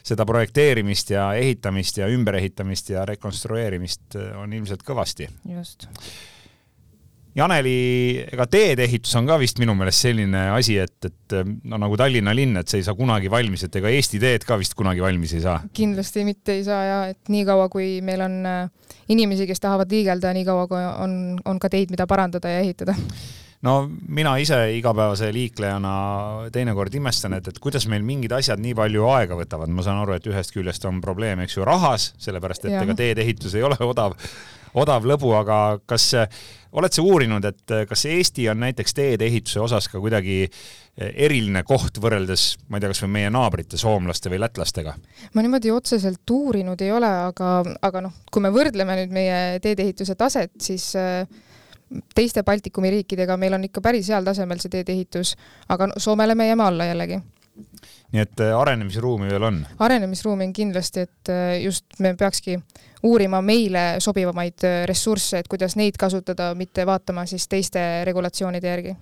seda 0.04 0.26
projekteerimist 0.28 1.14
ja 1.14 1.30
ehitamist 1.40 2.02
ja 2.02 2.10
ümberehitamist 2.12 2.90
ja 2.92 3.06
rekonstrueerimist 3.08 4.18
on 4.36 4.52
ilmselt 4.52 4.84
kõvasti. 4.84 5.30
just 5.48 5.88
Janeli, 7.34 7.78
ega 8.30 8.46
teedeehitus 8.46 9.16
on 9.18 9.26
ka 9.26 9.40
vist 9.42 9.58
minu 9.62 9.74
meelest 9.78 10.06
selline 10.06 10.44
asi, 10.54 10.76
et, 10.78 11.08
et 11.10 11.38
no 11.66 11.80
nagu 11.82 11.98
Tallinna 11.98 12.34
linn, 12.38 12.60
et 12.62 12.70
see 12.70 12.84
ei 12.84 12.86
saa 12.86 12.94
kunagi 12.98 13.32
valmis, 13.34 13.66
et 13.66 13.78
ega 13.80 13.90
Eesti 13.90 14.22
teed 14.22 14.46
ka 14.46 14.60
vist 14.62 14.78
kunagi 14.78 15.02
valmis 15.02 15.34
ei 15.34 15.42
saa. 15.46 15.60
kindlasti 15.74 16.28
mitte 16.28 16.60
ei 16.60 16.66
saa 16.68 16.84
ja 16.86 17.00
et 17.14 17.34
niikaua, 17.34 17.70
kui 17.74 17.96
meil 18.06 18.22
on 18.22 18.38
äh, 18.46 18.92
inimesi, 19.10 19.50
kes 19.50 19.64
tahavad 19.64 19.90
liigelda, 19.90 20.34
niikaua 20.38 20.68
kui 20.70 20.84
on, 20.94 21.16
on 21.50 21.62
ka 21.62 21.74
teid, 21.74 21.90
mida 21.94 22.06
parandada 22.10 22.54
ja 22.54 22.62
ehitada 22.62 22.94
no 23.64 23.74
mina 23.90 24.36
ise 24.42 24.58
igapäevase 24.78 25.32
liiklejana 25.34 25.94
teinekord 26.54 26.94
imestan, 27.00 27.38
et, 27.40 27.48
et 27.50 27.60
kuidas 27.64 27.88
meil 27.90 28.04
mingid 28.06 28.36
asjad 28.36 28.62
nii 28.62 28.76
palju 28.78 29.08
aega 29.14 29.38
võtavad, 29.40 29.72
ma 29.74 29.86
saan 29.86 30.02
aru, 30.04 30.18
et 30.18 30.28
ühest 30.30 30.54
küljest 30.56 30.86
on 30.90 31.00
probleem, 31.04 31.42
eks 31.46 31.58
ju, 31.58 31.66
rahas, 31.68 32.12
sellepärast 32.22 32.68
et 32.68 32.76
ja. 32.76 32.84
ega 32.84 32.98
teedeehitus 33.00 33.56
ei 33.58 33.66
ole 33.66 33.80
odav, 33.88 34.18
odav 34.80 35.06
lõbu, 35.08 35.34
aga 35.38 35.60
kas 35.86 36.12
oled 36.74 36.96
sa 36.96 37.06
uurinud, 37.06 37.46
et 37.46 37.76
kas 37.90 38.06
Eesti 38.10 38.48
on 38.50 38.64
näiteks 38.64 38.96
teedeehituse 38.98 39.62
osas 39.62 39.88
ka 39.92 40.02
kuidagi 40.02 40.48
eriline 40.98 41.64
koht 41.66 41.98
võrreldes, 42.02 42.48
ma 42.70 42.78
ei 42.78 42.84
tea, 42.84 42.92
kas 42.94 43.04
või 43.06 43.14
meie 43.16 43.32
naabrite, 43.34 43.78
soomlaste 43.82 44.30
või 44.34 44.42
lätlastega? 44.44 44.94
ma 45.34 45.46
niimoodi 45.46 45.72
otseselt 45.74 46.30
uurinud 46.34 46.82
ei 46.82 46.92
ole, 46.94 47.10
aga, 47.30 47.56
aga 47.82 48.06
noh, 48.08 48.20
kui 48.32 48.46
me 48.46 48.54
võrdleme 48.54 49.00
nüüd 49.02 49.16
meie 49.16 49.40
teedeehituse 49.64 50.18
taset, 50.18 50.54
siis 50.62 50.92
äh, 51.00 51.26
teiste 52.16 52.44
Baltikumi 52.44 52.90
riikidega 52.90 53.38
meil 53.38 53.54
on 53.58 53.68
ikka 53.68 53.82
päris 53.82 54.10
heal 54.10 54.26
tasemel 54.26 54.62
see 54.62 54.72
teedeehitus, 54.74 55.36
aga 55.74 55.90
no, 55.90 56.02
Soomele 56.02 56.36
me 56.36 56.48
jääme 56.48 56.66
alla 56.66 56.90
jällegi. 56.90 57.20
Nii 58.14 58.22
et 58.22 58.42
äh, 58.46 58.54
arenemisruumi 58.58 59.30
veel 59.30 59.46
on? 59.50 59.60
arenemisruumi 59.86 60.48
on 60.50 60.54
kindlasti, 60.56 61.06
et 61.08 61.32
äh, 61.34 61.58
just 61.64 61.86
me 62.04 62.14
peakski 62.18 62.58
uurima 63.04 63.42
meile 63.46 63.84
sobivamaid 64.04 64.66
äh, 64.68 64.80
ressursse, 64.90 65.42
et 65.42 65.50
kuidas 65.52 65.78
neid 65.80 65.98
kasutada, 66.00 66.52
mitte 66.58 66.86
vaatama 66.88 67.26
siis 67.30 67.48
teiste 67.52 67.82
regulatsioonide 68.10 68.74
järgi. 68.74 68.96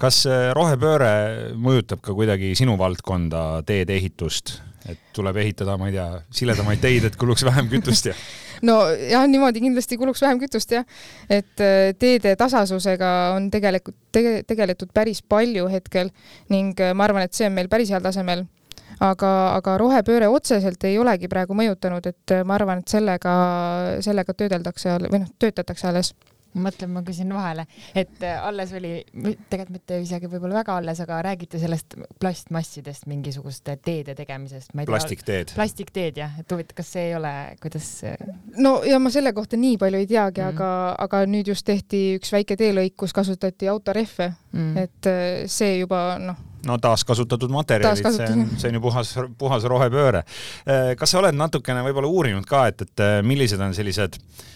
kas 0.00 0.24
rohepööre 0.58 1.12
mõjutab 1.54 2.02
ka 2.04 2.14
kuidagi 2.16 2.54
sinu 2.58 2.78
valdkonda, 2.78 3.62
teedeehitust? 3.66 4.58
Et 4.88 4.98
tuleb 5.16 5.36
ehitada, 5.42 5.76
ma 5.80 5.90
ei 5.90 5.96
tea, 5.96 6.08
siledamaid 6.40 6.82
teid, 6.82 7.06
et 7.08 7.16
kuluks 7.20 7.44
vähem 7.46 7.70
kütust 7.72 8.10
ja 8.10 8.16
no 8.66 8.78
jah, 9.10 9.26
niimoodi 9.28 9.62
kindlasti 9.64 9.98
kuluks 10.00 10.22
vähem 10.24 10.40
kütust 10.40 10.72
jah, 10.72 10.86
et 11.30 11.64
äh, 11.64 11.92
teede 11.98 12.36
tasasusega 12.38 13.12
on 13.36 13.50
tegelikult 13.52 13.96
tege, 14.14 14.38
tegeletud 14.48 14.92
päris 14.94 15.22
palju 15.22 15.68
hetkel 15.72 16.12
ning 16.52 16.78
äh, 16.80 16.94
ma 16.96 17.08
arvan, 17.08 17.26
et 17.26 17.36
see 17.36 17.48
on 17.48 17.56
meil 17.56 17.70
päris 17.72 17.92
heal 17.92 18.04
tasemel. 18.04 18.46
Aga, 19.02 19.28
aga 19.58 19.74
rohepööre 19.76 20.28
otseselt 20.32 20.80
ei 20.88 20.94
olegi 20.96 21.28
praegu 21.28 21.52
mõjutanud, 21.58 22.06
et 22.08 22.32
äh, 22.32 22.46
ma 22.48 22.54
arvan, 22.56 22.80
et 22.80 22.88
sellega, 22.88 23.34
sellega 24.00 24.32
töödeldakse 24.32 24.94
või 25.04 25.20
noh, 25.20 25.28
töötatakse 25.42 25.90
alles 25.90 26.14
mõtlen, 26.62 26.90
ma 26.92 27.02
küsin 27.06 27.32
vahele, 27.34 27.66
et 27.94 28.22
äh, 28.24 28.38
alles 28.42 28.72
oli, 28.76 28.92
tegelikult 29.12 29.74
mitte 29.76 29.98
isegi 30.02 30.30
võib-olla 30.30 30.60
väga 30.60 30.78
alles, 30.80 31.00
aga 31.04 31.20
räägiti 31.26 31.60
sellest 31.60 31.96
plastmassidest 32.20 33.06
mingisuguste 33.10 33.76
teede 33.84 34.14
tegemisest. 34.18 34.72
plastikteed. 34.86 35.52
plastikteed 35.56 36.20
jah, 36.22 36.38
et 36.40 36.52
huvitav, 36.52 36.78
kas 36.80 36.92
see 36.96 37.08
ei 37.10 37.14
ole, 37.18 37.34
kuidas? 37.62 37.90
no 38.56 38.78
ja 38.86 39.00
ma 39.02 39.12
selle 39.12 39.32
kohta 39.36 39.60
nii 39.60 39.78
palju 39.80 40.02
ei 40.02 40.10
teagi 40.10 40.42
mm., 40.42 40.54
aga, 40.54 40.72
aga 41.06 41.22
nüüd 41.30 41.52
just 41.52 41.66
tehti 41.66 42.02
üks 42.20 42.32
väike 42.34 42.58
teelõik, 42.58 42.96
kus 42.96 43.14
kasutati 43.16 43.70
autorehve 43.72 44.32
mm., 44.32 44.84
et 44.86 45.10
äh, 45.12 45.46
see 45.50 45.80
juba 45.82 46.04
noh 46.22 46.44
no 46.66 46.80
taaskasutatud 46.82 47.52
materjalid, 47.54 48.02
see 48.10 48.26
on, 48.26 48.48
see 48.58 48.72
on 48.72 48.74
ju 48.74 48.80
puhas, 48.82 49.12
puhas 49.38 49.66
rohepööre. 49.70 50.24
Äh, 50.66 50.96
kas 50.98 51.12
sa 51.14 51.20
oled 51.20 51.36
natukene 51.38 51.84
võib-olla 51.86 52.10
uurinud 52.10 52.48
ka, 52.48 52.64
et, 52.72 52.82
et 52.82 53.04
millised 53.22 53.60
on 53.62 53.74
sellised 53.76 54.18
äh, 54.18 54.55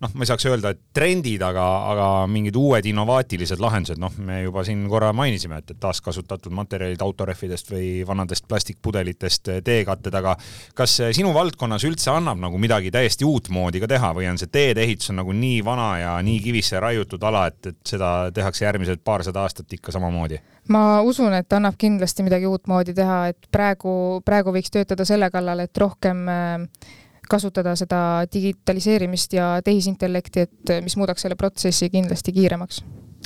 noh, 0.00 0.12
ma 0.14 0.24
ei 0.24 0.28
saaks 0.30 0.46
öelda, 0.48 0.72
et 0.72 0.80
trendid, 0.96 1.42
aga, 1.44 1.64
aga 1.90 2.06
mingid 2.30 2.56
uued 2.56 2.86
innovaatilised 2.88 3.60
lahendused, 3.60 4.00
noh, 4.00 4.14
me 4.24 4.40
juba 4.46 4.64
siin 4.66 4.86
korra 4.90 5.12
mainisime, 5.16 5.60
et, 5.60 5.74
et 5.74 5.80
taaskasutatud 5.80 6.54
materjalid 6.56 7.02
autorehvidest 7.04 7.72
või 7.74 7.90
vanadest 8.08 8.46
plastikpudelitest 8.48 9.52
teekatted, 9.66 10.16
aga 10.16 10.36
kas 10.78 10.96
sinu 11.16 11.34
valdkonnas 11.36 11.84
üldse 11.88 12.12
annab 12.14 12.40
nagu 12.40 12.60
midagi 12.60 12.92
täiesti 12.94 13.28
uutmoodi 13.28 13.82
ka 13.82 13.90
teha 13.90 14.12
või 14.16 14.30
on 14.30 14.40
see 14.40 14.52
teedeehitus 14.52 15.12
on 15.12 15.20
nagu 15.20 15.34
nii 15.36 15.60
vana 15.66 15.90
ja 16.00 16.14
nii 16.24 16.40
kivisse 16.44 16.80
raiutud 16.80 17.28
ala, 17.28 17.46
et, 17.52 17.74
et 17.74 17.94
seda 17.94 18.30
tehakse 18.34 18.64
järgmised 18.64 19.04
paarsada 19.04 19.44
aastat 19.44 19.76
ikka 19.76 19.92
samamoodi? 19.96 20.40
ma 20.70 21.00
usun, 21.04 21.32
et 21.34 21.52
annab 21.56 21.76
kindlasti 21.80 22.24
midagi 22.24 22.46
uutmoodi 22.46 22.94
teha, 22.94 23.20
et 23.32 23.48
praegu, 23.52 23.92
praegu 24.24 24.52
võiks 24.54 24.72
töötada 24.72 25.04
selle 25.08 25.30
kallal, 25.32 25.64
et 25.64 25.80
rohkem 25.82 26.28
äh, 26.30 26.98
kasutada 27.30 27.76
seda 27.78 28.00
digitaliseerimist 28.32 29.36
ja 29.38 29.52
tehisintellekti, 29.64 30.46
et 30.46 30.74
mis 30.84 30.96
muudaks 31.00 31.26
selle 31.26 31.38
protsessi 31.40 31.90
kindlasti 31.92 32.34
kiiremaks. 32.36 32.82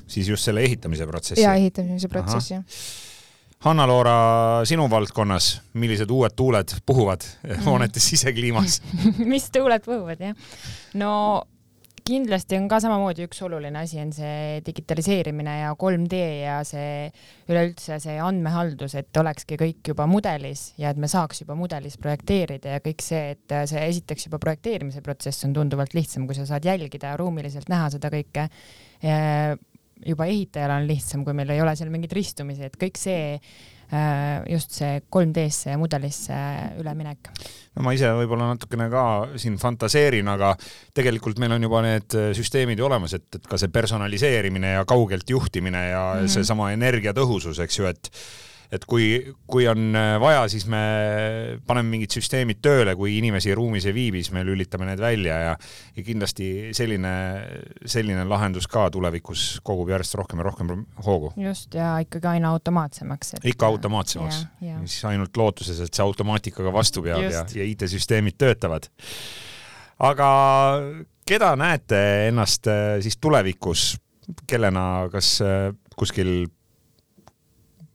siis 0.07 0.29
just 0.29 0.45
selle 0.45 0.65
ehitamise 0.67 1.07
protsessi? 1.07 1.43
jaa, 1.43 1.55
ehitamise 1.55 2.09
protsessi, 2.13 2.55
jah. 2.55 2.65
Hanna-Loora, 3.65 4.15
sinu 4.69 4.85
valdkonnas, 4.93 5.47
millised 5.81 6.11
uued 6.13 6.35
tuuled 6.37 6.75
puhuvad 6.87 7.25
hoonete 7.65 8.01
sisekliimas 8.01 8.83
mis 9.33 9.49
tuuled 9.55 9.85
puhuvad, 9.87 10.21
jah? 10.21 10.37
no 11.01 11.15
kindlasti 12.05 12.59
on 12.59 12.67
ka 12.69 12.77
samamoodi 12.85 13.25
üks 13.25 13.39
oluline 13.47 13.81
asi 13.81 13.97
on 14.03 14.11
see 14.13 14.59
digitaliseerimine 14.67 15.55
ja 15.63 15.71
3D 15.81 16.19
ja 16.43 16.59
see 16.69 17.09
üleüldse 17.49 17.97
see 18.03 18.19
andmehaldus, 18.21 18.97
et 19.01 19.21
olekski 19.21 19.57
kõik 19.61 19.89
juba 19.95 20.05
mudelis 20.11 20.67
ja 20.81 20.93
et 20.93 21.01
me 21.01 21.09
saaks 21.09 21.41
juba 21.41 21.57
mudelis 21.57 21.97
projekteerida 22.01 22.77
ja 22.77 22.83
kõik 22.85 23.01
see, 23.05 23.33
et 23.33 23.55
see 23.71 23.87
esiteks 23.89 24.29
juba 24.29 24.41
projekteerimise 24.43 25.01
protsess 25.05 25.49
on 25.49 25.57
tunduvalt 25.57 25.97
lihtsam, 25.97 26.29
kui 26.29 26.37
sa 26.37 26.45
saad 26.49 26.69
jälgida 26.69 27.15
ja 27.15 27.21
ruumiliselt 27.21 27.73
näha 27.73 27.89
seda 27.97 28.13
kõike. 28.13 28.51
juba 30.05 30.27
ehitajal 30.29 30.77
on 30.77 30.87
lihtsam, 30.91 31.25
kui 31.25 31.33
meil 31.33 31.55
ei 31.55 31.63
ole 31.65 31.73
seal 31.77 31.89
mingeid 31.89 32.13
ristumisi, 32.13 32.69
et 32.69 32.77
kõik 32.77 33.01
see 33.01 33.39
just 34.51 34.75
see 34.79 35.01
3D-sse 35.13 35.73
ja 35.73 35.81
mudelisse 35.81 36.39
üleminek. 36.81 37.31
no 37.75 37.85
ma 37.87 37.93
ise 37.97 38.11
võib-olla 38.19 38.53
natukene 38.53 38.89
ka 38.93 39.05
siin 39.41 39.59
fantaseerin, 39.61 40.29
aga 40.31 40.55
tegelikult 40.95 41.39
meil 41.43 41.57
on 41.57 41.69
juba 41.69 41.83
need 41.87 42.19
süsteemid 42.39 42.81
ju 42.81 42.89
olemas, 42.89 43.15
et, 43.19 43.29
et 43.39 43.47
ka 43.51 43.61
see 43.61 43.73
personaliseerimine 43.75 44.77
ja 44.79 44.89
kaugelt 44.89 45.31
juhtimine 45.31 45.89
ja 45.91 46.05
mm 46.15 46.25
-hmm. 46.25 46.35
seesama 46.39 46.73
energiatõhusus, 46.75 47.61
eks 47.65 47.79
ju, 47.79 47.87
et 47.91 48.11
et 48.73 48.85
kui, 48.89 49.07
kui 49.51 49.67
on 49.71 49.97
äh, 49.97 50.15
vaja, 50.23 50.45
siis 50.53 50.67
me 50.71 50.81
paneme 51.67 51.95
mingid 51.97 52.15
süsteemid 52.17 52.61
tööle, 52.65 52.95
kui 52.99 53.17
inimesi 53.19 53.55
ruumis 53.57 53.87
ei 53.89 53.95
viibi, 53.97 54.23
siis 54.23 54.35
me 54.37 54.45
lülitame 54.47 54.89
need 54.89 55.03
välja 55.03 55.39
ja, 55.43 55.55
ja 55.97 56.07
kindlasti 56.07 56.49
selline, 56.77 57.15
selline 57.87 58.27
lahendus 58.29 58.69
ka 58.71 58.87
tulevikus 58.95 59.47
kogub 59.67 59.93
järjest 59.95 60.19
rohkem 60.21 60.43
ja 60.43 60.49
rohkem 60.49 60.75
hoogu. 61.07 61.33
just, 61.41 61.75
ja 61.77 61.97
ikkagi 62.05 62.35
aina 62.37 62.53
automaatsemaks 62.55 63.37
et.... 63.39 63.49
ikka 63.55 63.71
automaatsemaks. 63.75 64.45
siis 64.61 65.01
ainult 65.11 65.37
lootuses, 65.37 65.81
et 65.85 65.95
see 65.95 66.05
automaatikaga 66.05 66.73
vastu 66.75 67.05
peab 67.05 67.25
just. 67.27 67.57
ja, 67.57 67.63
ja 67.63 67.69
IT-süsteemid 67.73 68.39
töötavad. 68.41 68.89
aga 69.99 70.31
keda 71.29 71.55
näete 71.57 72.01
ennast 72.29 72.69
äh, 72.69 72.99
siis 73.05 73.17
tulevikus, 73.21 73.95
kellena, 74.49 75.09
kas 75.13 75.39
äh, 75.45 75.73
kuskil 75.97 76.47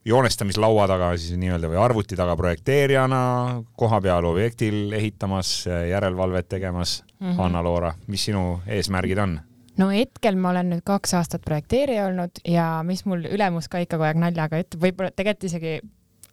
joonestamislaua 0.10 0.88
taga 0.89 1.12
siis 1.17 1.38
nii-öelda 1.39 1.69
või 1.69 1.80
arvuti 1.82 2.17
taga 2.17 2.36
projekteerijana, 2.39 3.19
kohapeal 3.78 4.26
objektil 4.30 4.93
ehitamas, 4.98 5.67
järelevalvet 5.89 6.50
tegemas 6.50 7.04
mm 7.04 7.28
-hmm.. 7.28 7.38
Hanna-Loora, 7.38 7.93
mis 8.08 8.26
sinu 8.26 8.62
eesmärgid 8.67 9.17
on? 9.17 9.39
no 9.78 9.89
hetkel 9.89 10.36
ma 10.36 10.50
olen 10.50 10.74
nüüd 10.74 10.84
kaks 10.86 11.13
aastat 11.13 11.45
projekteerija 11.45 12.08
olnud 12.10 12.41
ja 12.48 12.82
mis 12.84 13.06
mul 13.06 13.24
ülemus 13.30 13.69
ka 13.69 13.80
ikka 13.80 13.98
kogu 13.98 14.10
aeg 14.10 14.19
naljaga 14.19 14.60
ütleb, 14.60 14.82
võib-olla 14.82 15.12
tegelikult 15.15 15.48
isegi 15.52 15.80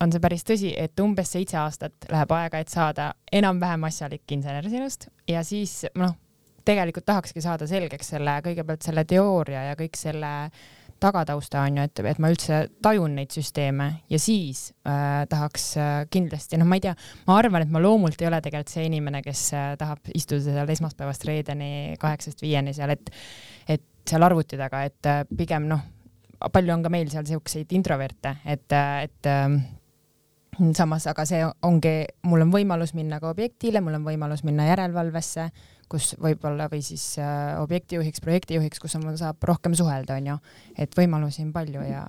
on 0.01 0.13
see 0.13 0.21
päris 0.21 0.45
tõsi, 0.45 0.73
et 0.77 1.01
umbes 1.01 1.31
seitse 1.33 1.57
aastat 1.57 2.09
läheb 2.11 2.33
aega, 2.33 2.59
et 2.59 2.69
saada 2.69 3.13
enam-vähem 3.33 3.85
asjalik 3.85 4.33
insener 4.33 4.69
sinust 4.71 5.09
ja 5.29 5.45
siis 5.45 5.87
noh, 5.95 6.17
tegelikult 6.65 7.07
tahakski 7.07 7.41
saada 7.41 7.67
selgeks 7.67 8.09
selle, 8.09 8.41
kõigepealt 8.45 8.83
selle 8.83 9.05
teooria 9.05 9.63
ja 9.71 9.79
kõik 9.79 9.97
selle 9.97 10.33
äh, 10.45 10.51
tagatausta 11.01 11.65
on 11.67 11.81
ju, 11.81 11.87
et, 11.89 12.03
et 12.13 12.21
ma 12.23 12.31
üldse 12.33 12.61
tajun 12.85 13.17
neid 13.19 13.35
süsteeme 13.35 13.89
ja 14.11 14.21
siis 14.21 14.71
äh, 14.89 15.25
tahaks 15.31 15.67
äh, 15.81 15.97
kindlasti, 16.13 16.59
noh, 16.61 16.69
ma 16.69 16.79
ei 16.79 16.87
tea, 16.87 16.95
ma 17.29 17.39
arvan, 17.41 17.67
et 17.67 17.73
ma 17.73 17.83
loomult 17.83 18.21
ei 18.23 18.31
ole 18.31 18.41
tegelikult 18.45 18.73
see 18.73 18.87
inimene, 18.89 19.23
kes 19.25 19.43
äh, 19.57 19.69
tahab 19.81 20.13
istuda 20.15 20.47
seal 20.49 20.73
esmaspäevast 20.77 21.27
reedeni 21.29 21.71
kaheksast 22.01 22.43
viieni 22.45 22.75
seal, 22.77 22.95
et, 22.97 23.13
et 23.69 23.85
seal 24.07 24.27
arvuti 24.27 24.59
taga, 24.61 24.85
et 24.89 25.11
äh, 25.11 25.23
pigem 25.37 25.69
noh, 25.71 25.83
palju 26.53 26.75
on 26.75 26.85
ka 26.85 26.93
meil 26.93 27.11
seal 27.13 27.27
siukseid 27.29 27.73
introverte, 27.77 28.37
et, 28.45 28.69
äh, 28.73 29.07
et 29.09 29.31
äh, 29.31 29.49
samas, 30.77 31.07
aga 31.11 31.25
see 31.29 31.43
ongi, 31.67 31.95
mul 32.27 32.47
on 32.47 32.53
võimalus 32.55 32.95
minna 32.97 33.21
ka 33.23 33.31
objektile, 33.33 33.83
mul 33.85 33.99
on 33.99 34.07
võimalus 34.07 34.45
minna 34.47 34.69
järelevalvesse 34.71 35.51
kus 35.91 36.15
võib-olla 36.19 36.67
või 36.71 36.83
siis 36.83 37.05
äh, 37.23 37.55
objektijuhiks, 37.63 38.23
projektijuhiks, 38.25 38.81
kus 38.83 38.97
on, 38.99 39.07
saab 39.19 39.43
rohkem 39.47 39.77
suhelda, 39.79 40.19
onju, 40.19 40.39
et 40.79 40.99
võimalusi 40.99 41.45
on 41.47 41.53
palju 41.55 41.87
ja. 41.87 42.03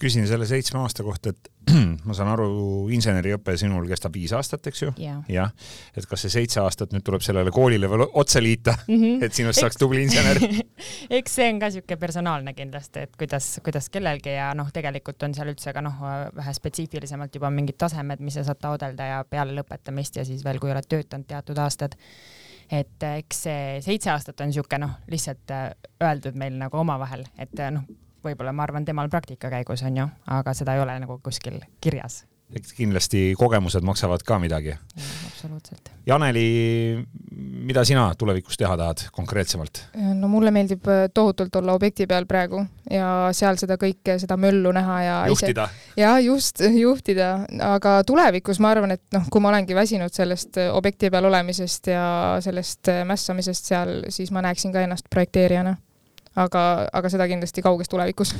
Küsin 0.00 0.26
selle 0.28 0.46
seitsme 0.48 0.80
aasta 0.82 1.04
kohta, 1.06 1.32
et 1.34 1.50
ma 2.08 2.16
saan 2.16 2.30
aru, 2.32 2.48
inseneriõpe 2.94 3.54
sinul 3.60 3.86
kestab 3.90 4.14
viis 4.16 4.32
aastat, 4.36 4.66
eks 4.70 4.82
ju? 4.82 4.92
jah 5.02 5.20
ja. 5.28 5.48
ja., 5.48 5.96
et 5.96 6.06
kas 6.08 6.24
see 6.24 6.32
seitse 6.32 6.62
aastat 6.62 6.94
nüüd 6.94 7.04
tuleb 7.06 7.24
sellele 7.24 7.52
koolile 7.54 7.90
veel 7.90 8.06
otsa 8.08 8.42
liita 8.42 8.74
mm, 8.86 8.94
-hmm. 8.94 9.26
et 9.26 9.36
sinust 9.36 9.60
saaks 9.62 9.80
tubli 9.80 10.02
insener 10.06 10.40
eks 11.20 11.38
see 11.40 11.50
on 11.52 11.60
ka 11.62 11.70
siuke 11.74 11.96
personaalne 12.00 12.54
kindlasti, 12.54 13.06
et 13.08 13.16
kuidas, 13.18 13.50
kuidas 13.64 13.90
kellelgi 13.92 14.34
ja 14.38 14.50
noh, 14.58 14.72
tegelikult 14.72 15.22
on 15.28 15.36
seal 15.36 15.52
üldse 15.52 15.74
ka 15.76 15.84
noh, 15.84 16.02
vähe 16.36 16.56
spetsiifilisemalt 16.56 17.34
juba 17.34 17.50
mingid 17.50 17.78
tasemed, 17.78 18.24
mis 18.24 18.40
sa 18.40 18.46
saad 18.48 18.62
taodelda 18.62 19.12
ja 19.12 19.22
peale 19.24 19.56
lõpetamist 19.60 20.20
ja 20.20 20.24
siis 20.24 20.44
veel, 20.44 20.60
kui 20.62 20.72
oled 20.72 20.88
töötanud 20.88 21.28
teatud 21.28 21.58
aastad 21.58 21.98
et 22.70 23.02
äh, 23.02 23.18
eks 23.22 23.44
see 23.46 23.62
seitse 23.84 24.12
aastat 24.12 24.40
on 24.44 24.50
niisugune 24.50 24.84
noh, 24.84 24.98
lihtsalt 25.10 25.54
äh, 25.54 25.70
öeldud 26.04 26.36
meil 26.38 26.58
nagu 26.60 26.80
omavahel, 26.80 27.24
et 27.40 27.54
äh, 27.60 27.72
noh, 27.74 27.86
võib-olla 28.24 28.54
ma 28.54 28.66
arvan, 28.66 28.86
temal 28.88 29.10
praktika 29.12 29.50
käigus 29.52 29.84
on 29.86 30.02
ju, 30.02 30.08
aga 30.38 30.56
seda 30.56 30.74
ei 30.76 30.82
ole 30.82 30.98
nagu 31.04 31.20
kuskil 31.24 31.60
kirjas. 31.80 32.24
eks 32.48 32.72
kindlasti 32.72 33.34
kogemused 33.36 33.84
maksavad 33.84 34.22
ka 34.24 34.38
midagi. 34.40 34.72
absoluutselt. 35.26 35.90
Janeli, 36.06 37.04
mida 37.68 37.84
sina 37.84 38.06
tulevikus 38.18 38.56
teha 38.56 38.76
tahad 38.76 39.02
konkreetsemalt? 39.12 39.82
no 40.14 40.28
mulle 40.28 40.50
meeldib 40.50 40.88
äh, 40.88 41.08
tohutult 41.14 41.56
olla 41.56 41.74
objekti 41.76 42.06
peal 42.06 42.26
praegu 42.26 42.62
ja 42.90 43.28
seal 43.36 43.60
seda 43.60 43.76
kõike, 43.76 44.16
seda 44.18 44.38
möllu 44.40 44.72
näha 44.72 45.00
ja 45.02 45.18
juhtida. 45.28 45.68
ja 45.96 46.14
just, 46.24 46.64
juhtida, 46.86 47.34
aga 47.64 47.98
tulevikus 48.08 48.60
ma 48.64 48.72
arvan, 48.72 48.96
et 48.96 49.04
noh, 49.12 49.28
kui 49.30 49.44
ma 49.44 49.52
olengi 49.52 49.76
väsinud 49.76 50.14
sellest 50.14 50.56
äh, 50.56 50.72
objekti 50.74 51.12
peal 51.12 51.28
olemisest 51.28 51.92
ja 51.92 52.06
sellest 52.44 52.88
äh, 52.88 53.04
mässamisest 53.08 53.68
seal, 53.74 53.94
siis 54.08 54.32
ma 54.32 54.42
näeksin 54.48 54.72
ka 54.72 54.86
ennast 54.88 55.12
projekteerijana. 55.12 55.76
Aga, 56.38 56.64
aga 56.92 57.12
seda 57.12 57.28
kindlasti 57.30 57.64
kauges 57.64 57.90
tulevikus 57.90 58.34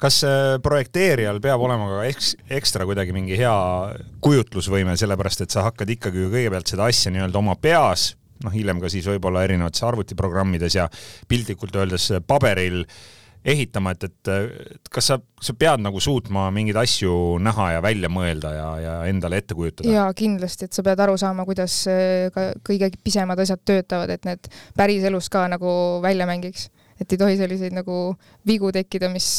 kas 0.00 0.22
projekteerijal 0.64 1.42
peab 1.44 1.60
olema 1.60 1.88
ka 1.90 2.06
eks, 2.08 2.32
ekstra 2.56 2.86
kuidagi 2.88 3.12
mingi 3.12 3.36
hea 3.36 3.52
kujutlusvõime, 4.24 4.96
sellepärast 4.96 5.44
et 5.44 5.52
sa 5.52 5.66
hakkad 5.68 5.92
ikkagi 5.96 6.24
ju 6.24 6.32
kõigepealt 6.32 6.72
seda 6.72 6.88
asja 6.88 7.12
nii-öelda 7.12 7.40
oma 7.42 7.56
peas, 7.60 8.14
noh 8.44 8.54
hiljem 8.54 8.80
ka 8.80 8.88
siis 8.92 9.08
võib-olla 9.10 9.44
erinevates 9.44 9.84
arvutiprogrammides 9.84 10.78
ja 10.78 10.88
piltlikult 11.28 11.76
öeldes 11.76 12.08
paberil 12.26 12.86
ehitama, 13.44 13.94
et, 13.96 14.04
et 14.08 14.88
kas 14.92 15.06
sa, 15.12 15.16
sa 15.40 15.54
pead 15.56 15.80
nagu 15.80 16.00
suutma 16.00 16.48
mingeid 16.52 16.76
asju 16.80 17.38
näha 17.40 17.70
ja 17.76 17.84
välja 17.84 18.10
mõelda 18.12 18.50
ja, 18.52 18.66
ja 18.80 18.96
endale 19.08 19.40
ette 19.40 19.56
kujutada? 19.56 19.88
jaa, 19.88 20.08
kindlasti, 20.16 20.68
et 20.68 20.76
sa 20.76 20.84
pead 20.84 21.00
aru 21.00 21.16
saama, 21.20 21.46
kuidas 21.48 21.76
ka 22.34 22.50
kõige 22.66 22.92
pisemad 23.04 23.40
asjad 23.40 23.64
töötavad, 23.64 24.12
et 24.12 24.28
need 24.28 24.52
päriselus 24.76 25.28
ka 25.32 25.46
nagu 25.52 25.72
välja 26.04 26.28
mängiks 26.28 26.68
et 27.00 27.14
ei 27.14 27.20
tohi 27.20 27.38
selliseid 27.40 27.76
nagu 27.76 28.00
vigu 28.48 28.72
tekkida, 28.74 29.10
mis, 29.12 29.30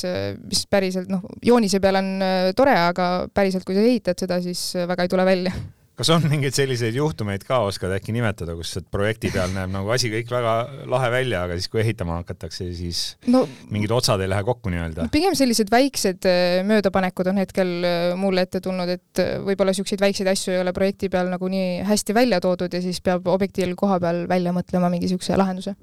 mis 0.41 0.63
päriselt 0.71 1.11
noh, 1.11 1.25
joonise 1.45 1.81
peal 1.83 2.01
on 2.01 2.15
äh, 2.25 2.47
tore, 2.57 2.73
aga 2.89 3.11
päriselt, 3.33 3.67
kui 3.67 3.77
sa 3.77 3.85
ehitad 3.85 4.25
seda, 4.25 4.41
siis 4.43 4.71
äh, 4.79 4.89
väga 4.89 5.05
ei 5.05 5.11
tule 5.13 5.27
välja. 5.27 5.53
kas 6.01 6.09
on 6.15 6.23
mingeid 6.25 6.55
selliseid 6.57 6.95
juhtumeid 6.97 7.43
ka, 7.45 7.59
oskad 7.67 7.91
äkki 7.93 8.15
nimetada, 8.15 8.55
kus 8.57 8.71
projekti 8.89 9.29
peal 9.29 9.51
näeb 9.53 9.69
nagu 9.69 9.91
asi 9.93 10.09
kõik 10.09 10.31
väga 10.33 10.53
lahe 10.89 11.11
välja, 11.13 11.43
aga 11.45 11.59
siis, 11.59 11.69
kui 11.69 11.83
ehitama 11.83 12.17
hakatakse, 12.23 12.71
siis 12.73 13.03
no, 13.29 13.43
mingid 13.69 13.93
otsad 13.93 14.23
ei 14.23 14.31
lähe 14.31 14.41
kokku 14.47 14.73
nii-öelda? 14.73 15.05
pigem 15.13 15.37
sellised 15.37 15.69
väiksed 15.69 16.25
äh, 16.25 16.63
möödapanekud 16.65 17.29
on 17.29 17.43
hetkel 17.43 17.77
mulle 18.17 18.47
ette 18.47 18.63
tulnud, 18.65 18.89
et 18.89 19.25
võib-olla 19.45 19.75
niisuguseid 19.75 20.01
väikseid 20.01 20.33
asju 20.33 20.55
ei 20.55 20.63
ole 20.63 20.73
projekti 20.73 21.11
peal 21.13 21.29
nagu 21.29 21.53
nii 21.53 21.83
hästi 21.85 22.17
välja 22.17 22.41
toodud 22.41 22.73
ja 22.73 22.81
siis 22.81 23.03
peab 23.05 23.29
objektil 23.29 23.77
koha 23.77 24.01
peal 24.01 24.25
välja 24.31 24.55
mõtlema 24.57 24.89
mingi 24.89 25.11
niisuguse 25.11 25.37
lahenduse 25.37 25.77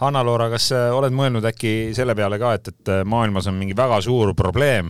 Hanna-Loora, 0.00 0.48
kas 0.52 0.70
äh, 0.72 0.88
oled 0.96 1.12
mõelnud 1.12 1.44
äkki 1.50 1.92
selle 1.96 2.14
peale 2.16 2.38
ka, 2.40 2.54
et, 2.56 2.72
et 2.72 2.92
äh, 2.92 3.02
maailmas 3.04 3.50
on 3.50 3.58
mingi 3.60 3.76
väga 3.76 4.00
suur 4.04 4.32
probleem 4.36 4.88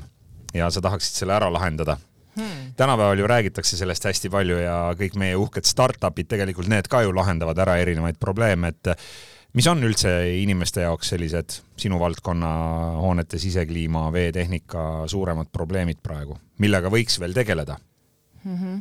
ja 0.54 0.70
sa 0.70 0.82
tahaksid 0.82 1.22
selle 1.22 1.34
ära 1.34 1.48
lahendada 1.52 1.96
hmm.? 2.36 2.72
tänapäeval 2.78 3.18
ju 3.18 3.26
räägitakse 3.30 3.78
sellest 3.78 4.06
hästi 4.06 4.30
palju 4.30 4.60
ja 4.62 4.76
kõik 4.98 5.18
meie 5.18 5.38
uhked 5.38 5.66
startup'id 5.66 6.30
tegelikult 6.30 6.70
need 6.70 6.88
ka 6.90 7.02
ju 7.02 7.14
lahendavad 7.14 7.58
ära 7.58 7.76
erinevaid 7.82 8.20
probleeme, 8.22 8.70
et 8.70 8.92
äh, 8.92 9.08
mis 9.58 9.66
on 9.66 9.82
üldse 9.82 10.12
inimeste 10.38 10.84
jaoks 10.86 11.10
sellised 11.10 11.56
sinu 11.80 11.98
valdkonna 11.98 12.52
hoonete 13.02 13.40
sisekliima, 13.42 14.06
veetehnika 14.14 15.08
suuremad 15.10 15.50
probleemid 15.50 15.98
praegu, 16.02 16.38
millega 16.62 16.92
võiks 16.92 17.18
veel 17.22 17.34
tegeleda 17.34 17.80
mm? 18.44 18.56
-hmm 18.56 18.78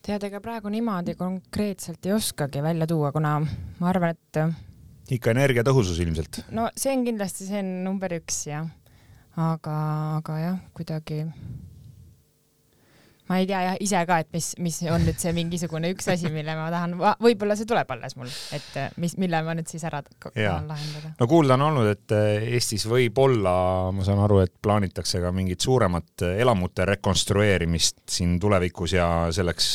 tead, 0.00 0.22
ega 0.26 0.40
praegu 0.40 0.70
niimoodi 0.72 1.12
konkreetselt 1.14 2.06
ei 2.08 2.12
oskagi 2.16 2.62
välja 2.64 2.86
tuua, 2.88 3.12
kuna 3.12 3.34
ma 3.78 3.88
arvan, 3.90 4.16
et 4.16 4.38
ikka 5.16 5.34
energiatõhusus 5.34 5.98
ilmselt. 6.04 6.44
no 6.54 6.68
see 6.76 6.92
on 6.96 7.06
kindlasti, 7.08 7.48
see 7.48 7.62
on 7.62 7.72
number 7.86 8.14
üks 8.20 8.44
jah, 8.50 8.68
aga, 9.36 9.80
aga 10.20 10.38
jah, 10.44 10.62
kuidagi 10.76 11.24
ma 13.30 13.38
ei 13.38 13.46
tea 13.46 13.60
jah 13.62 13.76
ise 13.78 14.00
ka, 14.08 14.18
et 14.24 14.30
mis, 14.34 14.48
mis 14.58 14.80
on 14.90 15.04
nüüd 15.06 15.20
see 15.22 15.30
mingisugune 15.34 15.92
üks 15.94 16.08
asi, 16.10 16.30
mille 16.34 16.54
ma 16.58 16.66
tahan, 16.72 16.96
võib-olla 17.22 17.54
see 17.58 17.68
tuleb 17.70 17.92
alles 17.94 18.16
mul, 18.18 18.30
et 18.56 18.70
mis, 19.02 19.14
mille 19.22 19.42
ma 19.46 19.54
nüüd 19.54 19.70
siis 19.70 19.84
ära 19.86 20.02
tahan 20.02 20.66
lahendada. 20.66 21.12
no 21.20 21.28
kuulda 21.30 21.54
on 21.54 21.68
olnud, 21.68 21.90
et 21.94 22.16
eh, 22.16 22.48
Eestis 22.56 22.88
võib-olla, 22.90 23.54
ma 23.94 24.06
saan 24.06 24.24
aru, 24.24 24.42
et 24.42 24.56
plaanitakse 24.62 25.22
ka 25.22 25.30
mingit 25.34 25.62
suuremat 25.62 26.26
elamute 26.32 26.88
rekonstrueerimist 26.90 28.02
siin 28.10 28.34
tulevikus 28.42 28.98
ja 28.98 29.06
selleks 29.34 29.70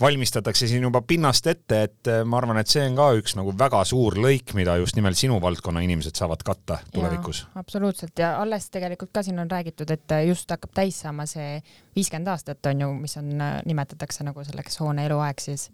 valmistatakse 0.00 0.68
siin 0.68 0.82
juba 0.82 1.00
pinnast 1.02 1.46
ette, 1.46 1.82
et 1.82 2.10
äh, 2.10 2.22
ma 2.24 2.38
arvan, 2.38 2.60
et 2.60 2.70
see 2.70 2.84
on 2.86 2.96
ka 2.98 3.08
üks 3.18 3.34
nagu 3.38 3.52
väga 3.58 3.80
suur 3.88 4.18
lõik, 4.22 4.54
mida 4.58 4.76
just 4.78 4.96
nimelt 4.98 5.18
sinu 5.18 5.40
valdkonna 5.42 5.82
inimesed 5.84 6.18
saavad 6.18 6.44
katta 6.46 6.78
tulevikus. 6.94 7.44
absoluutselt 7.58 8.18
ja 8.18 8.36
alles 8.42 8.70
tegelikult 8.74 9.10
ka 9.14 9.22
siin 9.26 9.38
on 9.42 9.50
räägitud, 9.50 9.90
et 9.90 10.14
äh, 10.14 10.24
just 10.30 10.50
hakkab 10.50 10.74
täis 10.76 11.00
saama 11.02 11.26
see 11.26 11.58
viiskümmend 11.96 12.30
aastat 12.34 12.70
on 12.70 12.84
ju, 12.84 12.92
mis 13.00 13.16
on, 13.20 13.32
äh, 13.42 13.56
nimetatakse 13.66 14.26
nagu 14.28 14.44
selleks 14.46 14.78
hoone 14.82 15.06
eluaeg 15.08 15.42
siis, 15.42 15.68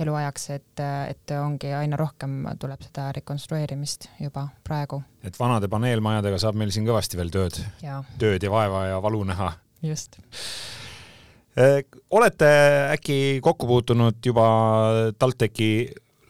eluajaks, 0.00 0.50
et, 0.58 0.84
et 1.10 1.36
ongi 1.38 1.72
aina 1.74 1.98
rohkem 1.98 2.40
tuleb 2.58 2.82
seda 2.86 3.12
rekonstrueerimist 3.14 4.10
juba 4.24 4.48
praegu. 4.66 5.02
et 5.22 5.38
vanade 5.38 5.70
paneelmajadega 5.70 6.42
saab 6.42 6.58
meil 6.58 6.74
siin 6.74 6.86
kõvasti 6.88 7.20
veel 7.20 7.30
tööd, 7.34 7.62
tööd 8.18 8.42
ja 8.42 8.50
vaeva 8.50 8.86
ja 8.90 9.02
valu 9.02 9.22
näha. 9.28 9.52
just 9.82 10.18
olete 12.14 12.50
äkki 12.94 13.40
kokku 13.42 13.66
puutunud 13.66 14.20
juba 14.24 14.44
TalTechi 15.18 15.70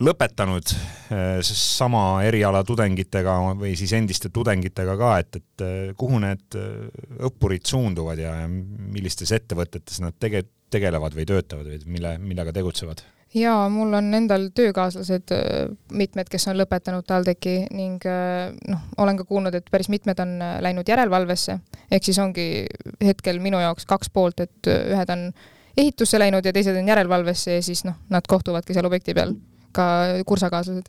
lõpetanud 0.05 0.73
äh, 1.13 1.41
sama 1.43 2.23
eriala 2.27 2.63
tudengitega 2.67 3.35
või 3.59 3.75
siis 3.79 3.93
endiste 3.99 4.31
tudengitega 4.35 4.95
ka, 5.01 5.13
et, 5.25 5.41
et 5.41 5.67
äh, 5.67 5.77
kuhu 5.99 6.21
need 6.23 6.59
õppurid 7.29 7.67
suunduvad 7.67 8.23
ja 8.23 8.35
millistes 8.49 9.35
ettevõtetes 9.35 10.01
nad 10.05 10.17
tege-, 10.23 10.47
tegelevad 10.71 11.19
või 11.19 11.27
töötavad 11.29 11.71
või 11.73 11.97
mille, 11.99 12.17
millega 12.23 12.55
tegutsevad? 12.55 13.03
Jaa, 13.35 13.69
mul 13.69 13.93
on 13.99 14.15
endal 14.15 14.49
töökaaslased 14.55 15.33
äh, 15.35 15.69
mitmed, 15.93 16.31
kes 16.33 16.49
on 16.49 16.59
lõpetanud 16.61 17.07
TalTechi 17.09 17.57
ning 17.77 18.05
äh, 18.09 18.49
noh, 18.71 18.87
olen 18.99 19.21
ka 19.21 19.27
kuulnud, 19.29 19.55
et 19.55 19.69
päris 19.71 19.91
mitmed 19.93 20.21
on 20.25 20.37
äh, 20.43 20.57
läinud 20.65 20.89
järelevalvesse, 20.89 21.59
ehk 21.91 22.09
siis 22.09 22.19
ongi 22.23 22.49
hetkel 23.05 23.41
minu 23.45 23.61
jaoks 23.63 23.87
kaks 23.89 24.13
poolt, 24.15 24.41
et 24.41 24.71
ühed 24.73 25.13
on 25.15 25.29
ehitusse 25.79 26.21
läinud 26.21 26.47
ja 26.47 26.53
teised 26.53 26.77
on 26.77 26.89
järelevalvesse 26.89 27.59
ja 27.59 27.65
siis 27.65 27.85
noh, 27.87 27.99
nad 28.11 28.27
kohtuvadki 28.29 28.77
seal 28.77 28.89
objekti 28.89 29.15
peal, 29.15 29.37
ka 29.77 29.89
kursakaaslased 30.27 30.89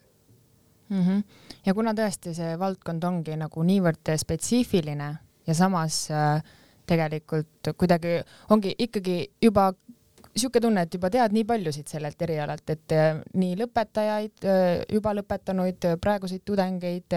mm. 0.89 1.03
-hmm. 1.03 1.23
ja 1.65 1.73
kuna 1.73 1.93
tõesti 1.93 2.33
see 2.33 2.55
valdkond 2.59 3.03
ongi 3.03 3.35
nagu 3.37 3.63
niivõrd 3.63 4.15
spetsiifiline 4.17 5.11
ja 5.47 5.53
samas 5.53 6.07
äh, 6.11 6.41
tegelikult 6.89 7.73
kuidagi 7.77 8.19
ongi 8.49 8.73
ikkagi 8.77 9.27
juba 9.41 9.73
niisugune 10.33 10.61
tunne, 10.61 10.83
et 10.85 10.93
juba 10.93 11.09
tead 11.13 11.33
nii 11.35 11.45
paljusid 11.47 11.89
sellelt 11.89 12.21
erialalt, 12.21 12.69
et 12.73 12.93
äh, 12.95 13.07
nii 13.39 13.55
lõpetajaid, 13.59 14.45
äh, 14.45 14.67
juba 14.93 15.13
lõpetanuid, 15.17 15.87
äh, 15.89 15.97
praeguseid 16.01 16.43
tudengeid, 16.47 17.15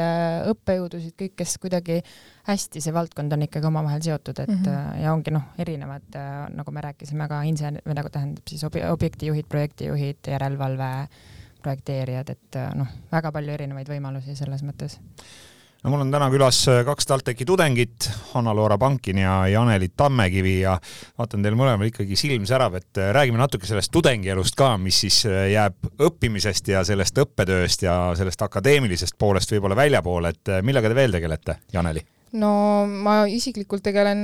õppejõudusid, 0.53 1.15
kõik, 1.19 1.37
kes 1.43 1.57
kuidagi 1.63 2.01
hästi 2.49 2.83
see 2.83 2.95
valdkond 2.95 3.33
on 3.37 3.47
ikkagi 3.47 3.69
omavahel 3.69 4.03
seotud, 4.03 4.39
et 4.43 4.49
mm 4.49 4.65
-hmm. 4.65 5.03
ja 5.05 5.13
ongi 5.13 5.35
noh, 5.35 5.53
erinevad, 5.59 6.19
nagu 6.57 6.73
me 6.73 6.81
rääkisime 6.89 7.29
ka 7.29 7.43
insener, 7.49 7.83
või 7.87 7.99
nagu 8.01 8.11
tähendab 8.11 8.49
siis 8.49 8.65
obi 8.65 8.83
objektijuhid, 8.89 9.47
projektijuhid, 9.49 10.27
järelevalve, 10.27 10.91
projekteerijad, 11.63 12.31
et 12.31 12.61
noh, 12.75 12.89
väga 13.13 13.33
palju 13.33 13.53
erinevaid 13.53 13.89
võimalusi 13.89 14.35
selles 14.37 14.63
mõttes 14.67 14.99
no 15.83 15.91
mul 15.91 16.05
on 16.05 16.13
täna 16.15 16.29
külas 16.31 16.61
äh, 16.71 16.83
kaks 16.87 17.07
TalTechi 17.07 17.45
tudengit, 17.47 18.07
Hanna-Loora 18.33 18.79
Pankin 18.79 19.19
ja 19.19 19.49
Janeli 19.49 19.89
Tammekivi 19.97 20.61
ja 20.61 20.77
vaatan 21.19 21.43
teil 21.43 21.57
mõlemal 21.59 21.89
ikkagi 21.91 22.17
silm 22.19 22.47
särav, 22.47 22.77
et 22.79 23.01
äh, 23.03 23.11
räägime 23.15 23.41
natuke 23.41 23.67
sellest 23.67 23.93
tudengielust 23.95 24.57
ka, 24.59 24.77
mis 24.79 25.01
siis 25.05 25.23
äh, 25.27 25.49
jääb 25.53 25.91
õppimisest 26.07 26.71
ja 26.71 26.85
sellest 26.87 27.19
õppetööst 27.19 27.83
ja 27.87 27.97
sellest 28.19 28.47
akadeemilisest 28.47 29.19
poolest 29.19 29.55
võib-olla 29.55 29.79
väljapoole, 29.79 30.31
et 30.31 30.53
millega 30.63 30.93
te 30.93 30.99
veel 30.99 31.19
tegelete, 31.19 31.59
Janeli? 31.75 32.05
no 32.39 32.53
ma 32.87 33.23
isiklikult 33.29 33.83
tegelen 33.85 34.23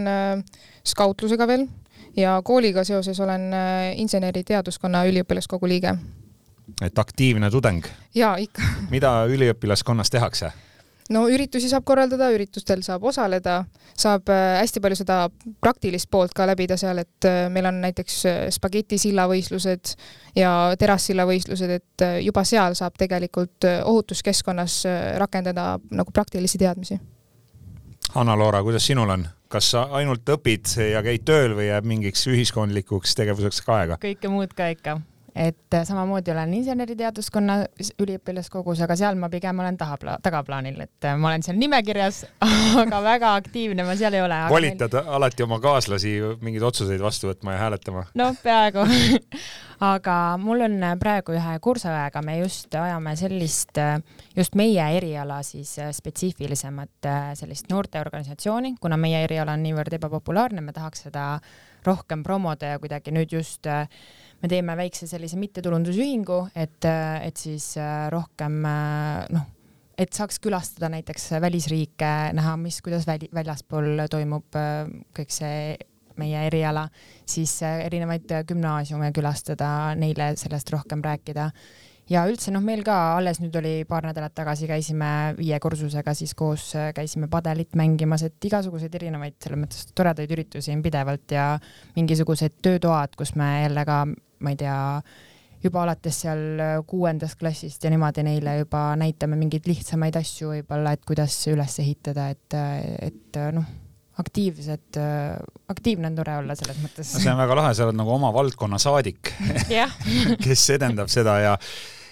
skautlusega 0.87 1.44
veel 1.51 1.66
ja 2.16 2.38
kooliga 2.44 2.87
seoses 2.87 3.18
olen 3.21 3.51
inseneriteaduskonna 4.01 5.03
üliõpilaskogu 5.11 5.68
liige. 5.68 5.92
et 6.81 6.99
aktiivne 6.99 7.51
tudeng? 7.51 7.85
jaa, 8.14 8.37
ikka 8.40 8.62
mida 8.94 9.12
üliõpilaskonnas 9.29 10.14
tehakse? 10.14 10.55
No 11.14 11.25
üritusi 11.31 11.71
saab 11.71 11.87
korraldada, 11.88 12.31
üritustel 12.35 12.83
saab 12.87 13.05
osaleda, 13.09 13.62
saab 13.99 14.31
äh, 14.33 14.59
hästi 14.61 14.83
palju 14.85 14.99
seda 15.01 15.18
praktilist 15.62 16.11
poolt 16.12 16.35
ka 16.37 16.47
läbida 16.49 16.79
seal, 16.81 17.01
et 17.03 17.29
äh, 17.29 17.47
meil 17.53 17.68
on 17.71 17.81
näiteks 17.85 18.18
äh, 18.29 18.38
spagetisilla-võistlused 18.55 19.94
ja 20.38 20.53
terassilla-võistlused, 20.79 21.75
et 21.79 22.07
juba 22.25 22.44
seal 22.49 22.77
saab 22.79 22.99
tegelikult 23.01 23.66
ohutuskeskkonnas 23.68 24.83
rakendada 25.18 25.73
nagu 25.90 26.14
praktilisi 26.14 26.61
teadmisi. 26.61 27.01
Hanna-Loora, 28.14 28.62
kuidas 28.64 28.87
sinul 28.87 29.16
on? 29.16 29.27
kas 29.49 29.71
sa 29.73 29.87
ainult 29.97 30.29
õpid 30.29 30.75
ja 30.92 31.01
käid 31.01 31.23
tööl 31.25 31.55
või 31.57 31.71
jääb 31.71 31.87
mingiks 31.88 32.27
ühiskondlikuks 32.29 33.16
tegevuseks 33.16 33.62
ka 33.64 33.79
aega? 33.81 33.97
kõike 34.03 34.29
muud 34.29 34.53
ka 34.53 34.66
ikka 34.75 34.99
et 35.38 35.74
äh, 35.74 35.85
samamoodi 35.87 36.33
olen 36.33 36.55
inseneriteaduskonna 36.59 37.59
üliõpilaskogus, 38.03 38.81
aga 38.83 38.96
seal 38.98 39.18
ma 39.20 39.31
pigem 39.31 39.61
olen 39.62 39.77
taha, 39.79 40.16
tagaplaanil, 40.24 40.81
et 40.83 41.07
äh, 41.07 41.14
ma 41.20 41.31
olen 41.31 41.44
seal 41.46 41.61
nimekirjas, 41.61 42.24
aga 42.83 43.03
väga 43.05 43.33
aktiivne 43.38 43.87
ma 43.87 43.94
seal 43.98 44.18
ei 44.18 44.24
ole. 44.24 44.40
volitad 44.51 44.98
alati 45.05 45.46
oma 45.46 45.61
kaaslasi 45.62 46.16
mingeid 46.42 46.66
otsuseid 46.66 47.03
vastu 47.03 47.31
võtma 47.31 47.55
ja 47.55 47.62
hääletama? 47.66 48.09
noh, 48.18 48.35
peaaegu. 48.42 48.87
aga 49.94 50.14
mul 50.42 50.64
on 50.66 50.83
praegu 50.98 51.37
ühe 51.38 51.55
kursaõega, 51.62 52.22
me 52.27 52.40
just 52.40 52.74
ajame 52.74 53.14
sellist, 53.18 53.79
just 54.35 54.59
meie 54.59 54.90
eriala 54.98 55.38
siis 55.46 55.77
äh, 55.79 55.92
spetsiifilisemat 55.94 57.07
äh, 57.07 57.33
sellist 57.38 57.70
noorteorganisatsiooni, 57.70 58.74
kuna 58.83 58.98
meie 58.98 59.22
eriala 59.29 59.55
on 59.55 59.62
niivõrd 59.68 60.01
ebapopulaarne, 60.01 60.64
me 60.66 60.74
tahaks 60.74 61.07
seda 61.07 61.37
rohkem 61.87 62.24
promoda 62.27 62.74
ja 62.74 62.81
kuidagi 62.83 63.14
nüüd 63.14 63.33
just 63.38 63.66
äh, 63.70 63.87
me 64.42 64.51
teeme 64.51 64.77
väikse 64.79 65.09
sellise 65.11 65.38
mittetulundusühingu, 65.40 66.40
et, 66.55 66.87
et 66.87 67.40
siis 67.40 67.72
äh, 67.81 68.07
rohkem 68.14 68.61
äh, 68.68 69.27
noh, 69.35 69.46
et 69.98 70.14
saaks 70.14 70.38
külastada 70.42 70.90
näiteks 70.92 71.33
välisriike, 71.42 72.12
näha, 72.38 72.57
mis, 72.61 72.81
kuidas 72.85 73.07
väli, 73.09 73.31
väljaspool 73.35 74.07
toimub 74.11 74.59
äh, 74.59 74.85
kõik 75.16 75.35
see 75.35 75.77
meie 76.18 76.40
eriala, 76.48 76.88
siis 77.29 77.53
erinevaid 77.62 78.33
gümnaasiume 78.48 79.12
külastada, 79.14 79.94
neile 79.94 80.33
sellest 80.38 80.72
rohkem 80.74 81.05
rääkida. 81.05 81.53
Ja 82.12 82.25
üldse 82.29 82.53
noh, 82.55 82.62
meil 82.64 82.83
ka 82.87 82.97
alles 83.18 83.40
nüüd 83.42 83.55
oli 83.61 83.73
paar 83.88 84.07
nädalat 84.09 84.35
tagasi 84.37 84.68
käisime 84.71 85.35
viie 85.38 85.59
kursusega 85.62 86.14
siis 86.16 86.35
koos 86.38 86.71
äh, 86.79 86.90
käisime 86.97 87.29
padelit 87.31 87.77
mängimas, 87.79 88.25
et 88.27 88.49
igasuguseid 88.49 88.94
erinevaid 88.99 89.37
selles 89.42 89.61
mõttes 89.61 89.88
toredaid 89.97 90.33
üritusi 90.37 90.73
on 90.75 90.85
pidevalt 90.85 91.37
ja 91.37 91.51
mingisugused 91.97 92.61
töötoad, 92.64 93.16
kus 93.18 93.35
me 93.38 93.51
jälle 93.64 93.85
ka, 93.88 94.05
ma 94.09 94.55
ei 94.55 94.61
tea, 94.61 94.79
juba 95.64 95.83
alates 95.85 96.23
seal 96.25 96.62
äh, 96.62 96.79
kuuendast 96.88 97.38
klassist 97.40 97.85
ja 97.85 97.92
niimoodi 97.92 98.25
neile 98.27 98.61
juba 98.62 98.87
näitame 99.01 99.37
mingeid 99.40 99.68
lihtsamaid 99.68 100.16
asju 100.21 100.55
võib-olla, 100.55 100.94
et 100.97 101.05
kuidas 101.09 101.37
üles 101.53 101.77
ehitada, 101.85 102.31
et, 102.33 102.57
et 103.11 103.38
äh, 103.42 103.53
noh, 103.57 103.68
aktiivsed, 104.18 104.97
aktiivne 105.71 106.09
on 106.09 106.16
tore 106.18 106.33
olla 106.40 106.57
selles 106.59 106.81
mõttes. 106.83 107.12
see 107.23 107.31
on 107.31 107.38
väga 107.38 107.55
lahe, 107.55 107.68
sa 107.77 107.85
oled 107.85 107.94
nagu 108.01 108.11
oma 108.16 108.33
valdkonna 108.35 108.81
saadik, 108.83 109.31
kes 110.47 110.64
edendab 110.75 111.12
seda 111.12 111.37
ja 111.38 111.53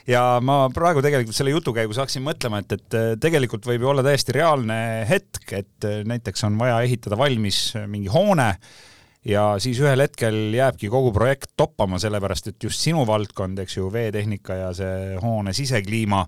ja 0.06 0.24
ma 0.44 0.66
praegu 0.74 1.02
tegelikult 1.04 1.36
selle 1.36 1.54
jutu 1.54 1.74
käigus 1.76 2.00
hakkasin 2.00 2.24
mõtlema, 2.26 2.62
et, 2.62 2.76
et 2.76 2.98
tegelikult 3.22 3.66
võib 3.68 3.84
ju 3.84 3.92
olla 3.92 4.04
täiesti 4.06 4.36
reaalne 4.38 4.78
hetk, 5.08 5.52
et 5.56 5.88
näiteks 6.06 6.46
on 6.48 6.58
vaja 6.60 6.80
ehitada 6.86 7.18
valmis 7.18 7.72
mingi 7.90 8.12
hoone 8.12 8.52
ja 9.26 9.44
siis 9.62 9.78
ühel 9.82 10.04
hetkel 10.04 10.54
jääbki 10.54 10.90
kogu 10.92 11.10
projekt 11.14 11.52
toppama, 11.58 11.98
sellepärast 12.02 12.52
et 12.52 12.68
just 12.68 12.82
sinu 12.82 13.02
valdkond, 13.08 13.58
eks 13.64 13.78
ju, 13.78 13.90
veetehnika 13.92 14.60
ja 14.60 14.72
see 14.76 15.16
hoone 15.22 15.54
sisekliima, 15.56 16.22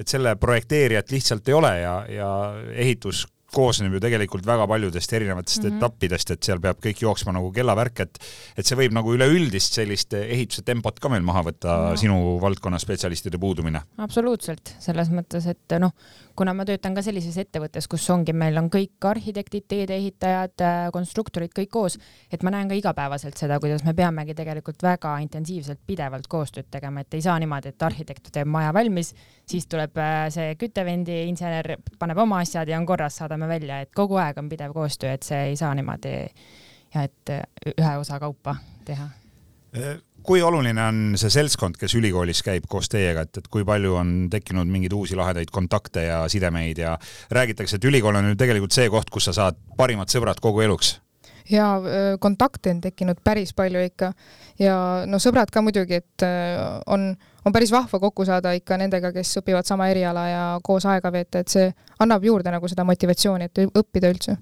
et 0.00 0.08
selle 0.12 0.36
projekteerijat 0.40 1.12
lihtsalt 1.14 1.48
ei 1.48 1.56
ole 1.56 1.72
ja, 1.80 1.94
ja 2.12 2.32
ehitus 2.74 3.24
koosneb 3.54 3.94
ju 3.96 4.00
tegelikult 4.02 4.46
väga 4.46 4.66
paljudest 4.70 5.12
erinevatest 5.12 5.62
mm. 5.62 5.68
-hmm. 5.68 5.76
etappidest, 5.76 6.30
et 6.34 6.42
seal 6.42 6.60
peab 6.60 6.80
kõik 6.82 7.02
jooksma 7.04 7.34
nagu 7.36 7.52
kellavärk, 7.52 8.00
et 8.00 8.18
et 8.56 8.66
see 8.66 8.78
võib 8.78 8.94
nagu 8.96 9.14
üleüldist 9.14 9.78
sellist 9.78 10.14
ehituse 10.18 10.62
tempot 10.62 10.98
ka 11.00 11.08
meil 11.12 11.22
maha 11.22 11.44
võtta 11.50 11.76
no., 11.90 11.96
sinu 11.96 12.18
valdkonna 12.40 12.78
spetsialistide 12.78 13.38
puudumine. 13.38 13.82
absoluutselt, 13.98 14.74
selles 14.80 15.10
mõttes, 15.10 15.46
et 15.46 15.78
noh, 15.80 15.92
kuna 16.36 16.54
ma 16.54 16.64
töötan 16.68 16.94
ka 16.94 17.02
sellises 17.04 17.36
ettevõttes, 17.40 17.88
kus 17.90 18.08
ongi, 18.10 18.32
meil 18.32 18.56
on 18.58 18.70
kõik 18.72 19.04
arhitektid, 19.08 19.66
teedeehitajad, 19.68 20.64
konstruktorid 20.92 21.52
kõik 21.56 21.70
koos, 21.72 21.98
et 22.32 22.42
ma 22.42 22.52
näen 22.54 22.70
ka 22.70 22.78
igapäevaselt 22.78 23.36
seda, 23.36 23.58
kuidas 23.60 23.84
me 23.84 23.94
peamegi 23.94 24.34
tegelikult 24.34 24.82
väga 24.82 25.16
intensiivselt 25.24 25.80
pidevalt 25.86 26.28
koostööd 26.32 26.70
tegema, 26.70 27.02
et 27.02 27.14
ei 27.14 27.24
saa 27.24 27.38
niimoodi, 27.42 27.72
et 27.72 27.82
arhitekt 27.82 28.32
teeb 28.32 28.48
maja 28.48 28.72
valmis, 28.74 29.12
siis 29.48 29.66
tuleb 29.70 29.98
äh, 30.00 30.26
see 30.32 30.54
küttevendi 30.60 31.22
insener, 31.28 31.76
paneb 31.98 32.22
oma 32.24 32.42
asjad 32.42 32.68
ja 32.68 32.78
on 32.80 32.86
korras, 32.88 33.18
saadame 33.20 33.41
välja, 33.48 33.80
et 33.80 33.92
kogu 33.94 34.20
aeg 34.20 34.38
on 34.38 34.48
pidev 34.48 34.74
koostöö, 34.76 35.12
et 35.12 35.26
see 35.26 35.50
ei 35.50 35.56
saa 35.56 35.74
niimoodi 35.74 36.14
ja 36.94 37.02
et 37.08 37.30
äh, 37.30 37.42
ühe 37.72 37.96
osa 37.98 38.20
kaupa 38.20 38.56
teha 38.84 39.08
kui 40.22 40.42
oluline 40.42 40.82
on 40.84 40.98
see 41.18 41.30
seltskond, 41.32 41.76
kes 41.80 41.94
ülikoolis 41.98 42.42
käib 42.46 42.66
koos 42.70 42.90
teiega, 42.92 43.24
et, 43.26 43.40
et 43.40 43.48
kui 43.52 43.64
palju 43.66 43.96
on 43.98 44.12
tekkinud 44.30 44.68
mingeid 44.70 44.94
uusi 44.96 45.16
lahedaid 45.18 45.50
kontakte 45.54 46.06
ja 46.06 46.22
sidemeid 46.30 46.78
ja 46.78 46.96
räägitakse, 47.30 47.78
et 47.78 47.88
ülikool 47.88 48.20
on 48.20 48.32
ju 48.32 48.38
tegelikult 48.38 48.76
see 48.76 48.90
koht, 48.92 49.10
kus 49.10 49.30
sa 49.30 49.36
saad 49.38 49.58
parimad 49.78 50.12
sõbrad 50.12 50.40
kogu 50.44 50.62
eluks. 50.66 50.98
Ja 51.50 51.66
kontakte 52.20 52.70
on 52.74 52.80
tekkinud 52.84 53.22
päris 53.24 53.54
palju 53.56 53.82
ikka 53.88 54.12
ja 54.60 54.76
no 55.06 55.18
sõbrad 55.22 55.50
ka 55.52 55.62
muidugi, 55.64 56.02
et 56.02 56.26
on, 56.86 57.10
on 57.44 57.54
päris 57.54 57.72
vahva 57.74 58.00
kokku 58.02 58.26
saada 58.28 58.52
ikka 58.58 58.78
nendega, 58.80 59.12
kes 59.14 59.40
õpivad 59.42 59.68
sama 59.68 59.88
eriala 59.92 60.26
ja 60.28 60.44
koos 60.64 60.86
aega 60.86 61.12
veeta, 61.12 61.42
et 61.42 61.52
see 61.52 61.68
annab 62.04 62.24
juurde 62.24 62.54
nagu 62.54 62.70
seda 62.70 62.86
motivatsiooni, 62.88 63.50
et 63.50 63.64
õppida 63.66 64.12
üldse. 64.12 64.36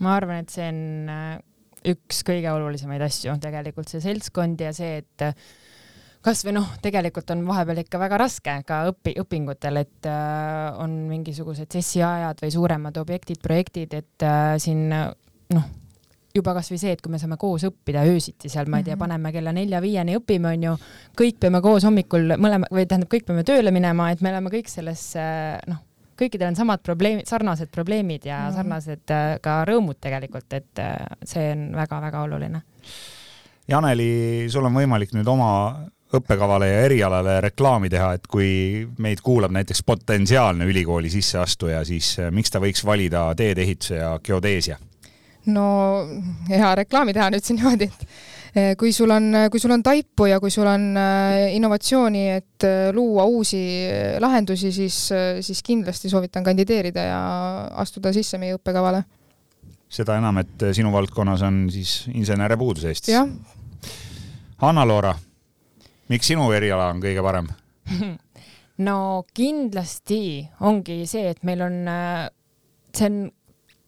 ma 0.00 0.16
arvan, 0.16 0.44
et 0.44 0.50
see 0.50 0.68
on 0.68 0.82
üks 1.90 2.24
kõige 2.26 2.50
olulisemaid 2.52 3.02
asju 3.04 3.34
tegelikult 3.40 3.88
see 3.88 4.02
seltskond 4.04 4.60
ja 4.60 4.72
see, 4.76 5.00
et 5.00 5.26
kasvõi 6.24 6.54
noh, 6.54 6.68
tegelikult 6.84 7.32
on 7.32 7.44
vahepeal 7.48 7.82
ikka 7.82 8.00
väga 8.00 8.18
raske 8.20 8.56
ka 8.68 8.82
õpi, 8.90 9.14
õpingutel, 9.22 9.80
et 9.80 10.08
äh, 10.08 10.80
on 10.80 10.96
mingisugused 11.08 11.70
sessiajad 11.72 12.42
või 12.44 12.52
suuremad 12.54 13.00
objektid, 13.00 13.40
projektid, 13.42 13.96
et 13.96 14.26
äh, 14.26 14.54
siin 14.60 14.88
noh, 14.90 15.70
juba 16.34 16.54
kasvõi 16.54 16.78
see, 16.78 16.92
et 16.92 17.00
kui 17.02 17.10
me 17.12 17.18
saame 17.18 17.36
koos 17.36 17.64
õppida 17.66 18.04
öösiti 18.06 18.48
seal, 18.48 18.66
ma 18.70 18.78
ei 18.78 18.84
tea, 18.84 18.94
Mhm. 18.94 19.00
paneme 19.00 19.32
kella 19.32 19.52
nelja-viieni 19.52 20.16
õpime, 20.18 20.52
onju, 20.54 20.76
kõik 21.18 21.38
peame 21.40 21.60
koos 21.60 21.84
hommikul 21.84 22.36
mõlema 22.38 22.66
või 22.70 22.86
tähendab, 22.86 23.08
kõik 23.10 23.26
peame 23.26 23.42
tööle 23.44 23.70
minema, 23.70 24.10
et 24.12 24.20
me 24.20 24.30
oleme 24.30 24.50
kõik 24.50 24.68
selles 24.68 25.16
äh, 25.16 25.58
noh, 25.66 25.78
kõikidel 26.20 26.48
on 26.48 26.56
samad 26.56 26.82
probleemid, 26.82 27.26
sarnased 27.26 27.70
probleemid 27.72 28.24
ja 28.26 28.48
Mhm. 28.50 28.54
sarnased 28.56 29.10
äh, 29.10 29.38
ka 29.40 29.64
rõõmud 29.64 29.96
tegelikult, 30.00 30.52
et 30.52 30.78
äh, 30.78 30.96
see 31.24 31.52
on 31.52 31.72
väga-väga 31.74 32.22
oluline. 32.22 32.62
Janeli, 33.68 34.46
sul 34.50 34.64
on 34.66 34.74
võimalik 34.74 35.12
nüüd 35.14 35.28
oma 35.30 35.86
õppekavale 36.12 36.66
ja 36.66 36.80
erialale 36.88 37.36
reklaami 37.44 37.88
teha, 37.88 38.12
et 38.18 38.26
kui 38.26 38.86
meid 38.98 39.20
kuulab 39.22 39.52
näiteks 39.54 39.84
potentsiaalne 39.86 40.66
ülikooli 40.66 41.10
sisseastuja, 41.12 41.84
siis 41.86 42.16
miks 42.34 42.50
ta 42.50 42.58
võiks 42.58 42.82
valida 42.84 43.28
teedeehituse 43.38 43.94
ja 44.00 44.16
geodeesia? 44.18 44.76
No 45.48 45.64
hea 46.50 46.74
reklaami 46.82 47.14
teha 47.16 47.30
nüüd 47.32 47.44
siin 47.44 47.58
niimoodi, 47.60 47.88
et 47.88 48.02
eh, 48.54 48.72
kui 48.78 48.92
sul 48.92 49.10
on, 49.14 49.30
kui 49.52 49.62
sul 49.62 49.72
on 49.74 49.82
taipu 49.84 50.28
ja 50.28 50.40
kui 50.42 50.52
sul 50.52 50.68
on 50.68 50.90
eh, 51.00 51.54
innovatsiooni, 51.56 52.24
et 52.34 52.66
eh, 52.68 52.90
luua 52.96 53.24
uusi 53.30 53.62
lahendusi, 54.20 54.72
siis, 54.74 54.98
siis 55.40 55.62
kindlasti 55.66 56.12
soovitan 56.12 56.44
kandideerida 56.46 57.06
ja 57.08 57.22
astuda 57.82 58.12
sisse 58.16 58.38
meie 58.38 58.58
õppekavale. 58.58 59.02
seda 59.90 60.18
enam, 60.20 60.38
et 60.38 60.68
sinu 60.76 60.92
valdkonnas 60.92 61.42
on 61.42 61.64
siis 61.72 62.04
insenere 62.14 62.56
puudus 62.56 62.84
Eestis. 62.84 63.14
jah, 63.14 63.28
Anna-Loora, 64.60 65.14
miks 66.12 66.28
sinu 66.28 66.50
eriala 66.52 66.90
on 66.92 67.00
kõige 67.02 67.24
parem? 67.24 67.48
no 68.88 69.24
kindlasti 69.34 70.44
ongi 70.60 71.02
see, 71.08 71.32
et 71.32 71.42
meil 71.48 71.64
on, 71.64 71.82
see 72.92 73.08
on, 73.08 73.22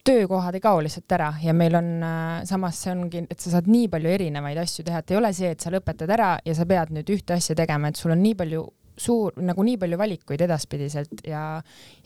töökohad 0.05 0.55
ei 0.55 0.61
kao 0.61 0.81
lihtsalt 0.83 1.13
ära 1.15 1.33
ja 1.43 1.55
meil 1.55 1.75
on 1.79 1.91
äh, 2.03 2.43
samas 2.49 2.81
see 2.83 2.93
ongi, 2.95 3.25
et 3.31 3.41
sa 3.41 3.55
saad 3.55 3.69
nii 3.71 3.89
palju 3.93 4.11
erinevaid 4.11 4.59
asju 4.63 4.85
teha, 4.87 5.03
et 5.03 5.13
ei 5.13 5.19
ole 5.19 5.33
see, 5.37 5.53
et 5.55 5.63
sa 5.63 5.71
lõpetad 5.75 6.11
ära 6.11 6.33
ja 6.45 6.55
sa 6.59 6.67
pead 6.67 6.95
nüüd 6.97 7.13
ühte 7.15 7.37
asja 7.37 7.57
tegema, 7.59 7.91
et 7.91 8.01
sul 8.01 8.15
on 8.15 8.23
nii 8.23 8.35
palju 8.39 8.65
suur, 8.99 9.39
nagu 9.41 9.65
nii 9.67 9.79
palju 9.81 9.99
valikuid 9.99 10.43
edaspidiselt 10.49 11.23
ja, 11.27 11.45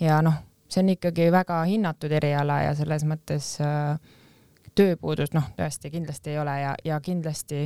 ja 0.00 0.20
noh, 0.24 0.36
see 0.68 0.82
on 0.84 0.92
ikkagi 0.96 1.30
väga 1.32 1.62
hinnatud 1.66 2.12
eriala 2.18 2.60
ja 2.66 2.76
selles 2.78 3.06
mõttes 3.08 3.54
äh, 3.64 3.96
tööpuudust 4.76 5.36
noh, 5.36 5.48
tõesti 5.56 5.90
kindlasti 5.94 6.34
ei 6.34 6.40
ole 6.42 6.56
ja, 6.60 6.74
ja 6.84 7.00
kindlasti 7.00 7.64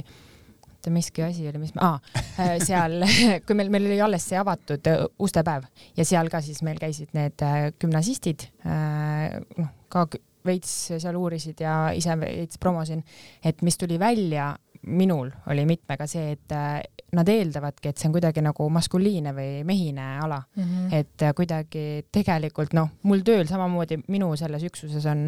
oota, 0.80 0.92
miski 0.94 1.22
asi 1.26 1.44
oli, 1.48 1.60
mis 1.60 1.74
ma 1.76 1.92
ah,, 1.94 2.56
seal, 2.64 3.04
kui 3.46 3.58
meil, 3.58 3.68
meil 3.72 3.90
oli 3.90 4.00
alles 4.00 4.24
see 4.30 4.40
avatud 4.40 4.88
äh, 4.88 5.04
ustepäev 5.20 5.68
ja 5.96 6.08
seal 6.08 6.32
ka 6.32 6.40
siis 6.44 6.62
meil 6.66 6.80
käisid 6.80 7.12
need 7.16 7.44
äh, 7.44 7.68
gümnasistid 7.80 8.48
äh,, 8.64 9.36
noh 9.60 9.76
ka 9.90 10.06
veits 10.46 10.72
seal 10.96 11.16
uurisid 11.20 11.60
ja 11.60 11.90
ise 11.92 12.14
veits 12.16 12.56
promosin, 12.58 13.02
et 13.44 13.60
mis 13.66 13.76
tuli 13.76 13.98
välja 14.00 14.54
minul 14.88 15.28
oli 15.52 15.66
mitmega 15.68 16.06
see, 16.08 16.30
et 16.38 16.52
äh, 16.56 16.78
nad 17.12 17.28
eeldavadki, 17.28 17.90
et 17.90 17.98
see 18.00 18.08
on 18.08 18.14
kuidagi 18.14 18.40
nagu 18.40 18.68
maskuliinne 18.72 19.34
või 19.36 19.64
mehine 19.68 20.06
ala 20.24 20.38
Mhm. 20.56 20.92
et 20.96 21.22
äh, 21.26 21.34
kuidagi 21.36 22.06
tegelikult 22.12 22.72
noh, 22.72 22.88
mul 23.02 23.20
tööl 23.26 23.44
samamoodi 23.50 24.00
minu 24.08 24.32
selles 24.40 24.64
üksuses 24.64 25.04
on, 25.10 25.26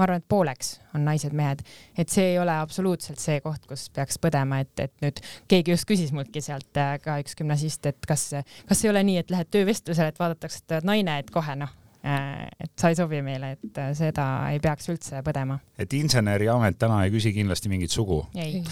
ma 0.00 0.06
arvan, 0.06 0.22
et 0.22 0.28
pooleks 0.32 0.72
on 0.96 1.04
naised-mehed, 1.06 1.62
et 2.00 2.12
see 2.12 2.32
ei 2.32 2.38
ole 2.40 2.54
absoluutselt 2.56 3.20
see 3.20 3.40
koht, 3.44 3.66
kus 3.68 3.88
peaks 3.94 4.18
põdema, 4.22 4.62
et, 4.64 4.72
et 4.80 5.04
nüüd 5.04 5.20
keegi 5.50 5.74
just 5.74 5.88
küsis 5.88 6.14
multki 6.16 6.42
sealt 6.44 6.80
äh, 6.80 6.96
ka 7.04 7.18
üks 7.22 7.36
gümnasist, 7.38 7.86
et 7.90 8.08
kas, 8.08 8.30
kas 8.68 8.84
ei 8.84 8.92
ole 8.92 9.04
nii, 9.06 9.20
et 9.20 9.34
lähed 9.34 9.52
töövestlusele, 9.52 10.14
et 10.14 10.20
vaadatakse, 10.20 10.64
et 10.64 10.78
oled 10.78 10.90
naine, 10.92 11.20
et 11.20 11.30
kohe 11.34 11.56
noh, 11.60 11.76
et 12.00 12.72
sa 12.80 12.88
ei 12.88 12.96
sobi 12.96 13.20
meile, 13.20 13.52
et 13.58 13.80
seda 13.96 14.24
ei 14.48 14.60
peaks 14.62 14.88
üldse 14.88 15.20
põdema. 15.24 15.58
et 15.78 15.92
inseneriamet 15.92 16.78
täna 16.80 17.02
ei 17.04 17.12
küsi 17.12 17.32
kindlasti 17.36 17.68
mingit 17.68 17.92
sugu? 17.92 18.22
ei. 18.34 18.62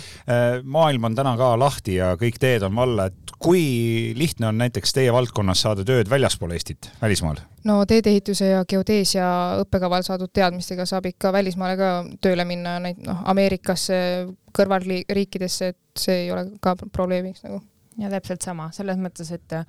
maailm 0.65 1.11
on 1.11 1.19
täna 1.19 1.35
ka 1.37 1.51
lahti 1.61 1.99
ja 1.99 2.15
kõik 2.21 2.41
teed 2.41 2.65
on 2.65 2.75
valla, 2.79 3.09
et 3.13 3.35
kui 3.39 4.15
lihtne 4.17 4.49
on 4.49 4.59
näiteks 4.59 4.97
teie 4.97 5.13
valdkonnas 5.13 5.61
saada 5.67 5.85
tööd 5.85 6.09
väljaspool 6.11 6.57
Eestit, 6.57 6.91
välismaal? 7.03 7.43
no 7.69 7.83
teedeehituse 7.89 8.49
ja 8.55 8.65
geodeesia 8.69 9.29
õppekaval 9.65 10.07
saadud 10.07 10.33
teadmistega 10.33 10.89
saab 10.89 11.11
ikka 11.13 11.33
välismaale 11.37 11.77
ka 11.77 11.93
tööle 12.25 12.49
minna, 12.49 12.79
neid 12.81 13.05
noh, 13.05 13.21
Ameerikasse, 13.29 14.01
kõrvalriikidesse, 14.57 15.75
et 15.75 16.01
see 16.01 16.25
ei 16.25 16.33
ole 16.33 16.49
ka 16.65 16.79
probleemiks 16.81 17.45
nagu. 17.45 17.61
ja 18.01 18.09
täpselt 18.09 18.41
sama, 18.47 18.73
selles 18.73 18.97
mõttes, 18.97 19.37
et 19.37 19.61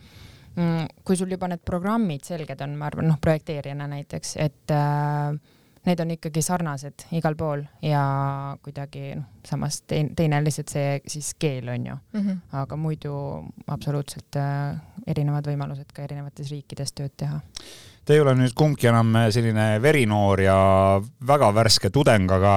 kui 1.03 1.15
sul 1.15 1.31
juba 1.31 1.47
need 1.47 1.61
programmid 1.65 2.25
selged 2.25 2.61
on, 2.61 2.75
ma 2.75 2.89
arvan, 2.89 3.07
noh, 3.07 3.19
projekteerijana 3.21 3.87
näiteks, 3.87 4.35
et 4.41 4.73
äh, 4.75 5.37
need 5.85 5.99
on 6.03 6.11
ikkagi 6.15 6.41
sarnased 6.43 7.05
igal 7.17 7.35
pool 7.39 7.63
ja 7.85 8.01
kuidagi 8.63 9.13
noh, 9.15 9.27
samas 9.47 9.81
teine, 9.87 10.13
teine 10.17 10.41
lihtsalt 10.43 10.73
see 10.73 10.97
siis 11.07 11.33
keel 11.39 11.69
on 11.69 11.85
ju 11.85 11.95
mm, 11.95 12.19
-hmm. 12.19 12.39
aga 12.61 12.75
muidu 12.75 13.13
absoluutselt 13.67 14.35
äh, 14.35 14.75
erinevad 15.07 15.47
võimalused 15.47 15.93
ka 15.93 16.03
erinevates 16.03 16.51
riikides 16.51 16.93
tööd 16.93 17.15
teha 17.17 17.39
Te 18.09 18.15
ei 18.17 18.23
ole 18.23 18.31
nüüd 18.33 18.55
kumbki 18.57 18.87
enam 18.89 19.11
selline 19.29 19.75
verinoor 19.83 20.41
ja 20.41 20.55
väga 21.29 21.51
värske 21.53 21.91
tudeng, 21.93 22.31
aga 22.33 22.55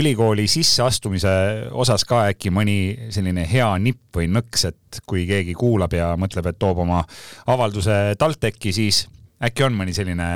ülikooli 0.00 0.46
sisseastumise 0.48 1.34
osas 1.76 2.06
ka 2.08 2.22
äkki 2.30 2.48
mõni 2.48 2.78
selline 3.12 3.44
hea 3.44 3.68
nipp 3.76 4.16
või 4.16 4.30
nõks, 4.32 4.64
et 4.70 5.02
kui 5.04 5.26
keegi 5.28 5.52
kuulab 5.52 5.92
ja 5.92 6.14
mõtleb, 6.16 6.48
et 6.48 6.56
toob 6.56 6.80
oma 6.86 7.02
avalduse 7.44 8.16
TalTechi, 8.16 8.72
siis 8.72 9.02
äkki 9.44 9.68
on 9.68 9.76
mõni 9.76 9.92
selline 9.92 10.32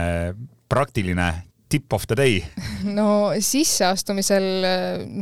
praktiline 0.68 1.33
tip 1.73 1.96
of 1.96 2.05
the 2.12 2.20
day? 2.20 2.44
no 3.01 3.33
sisseastumisel, 3.40 4.53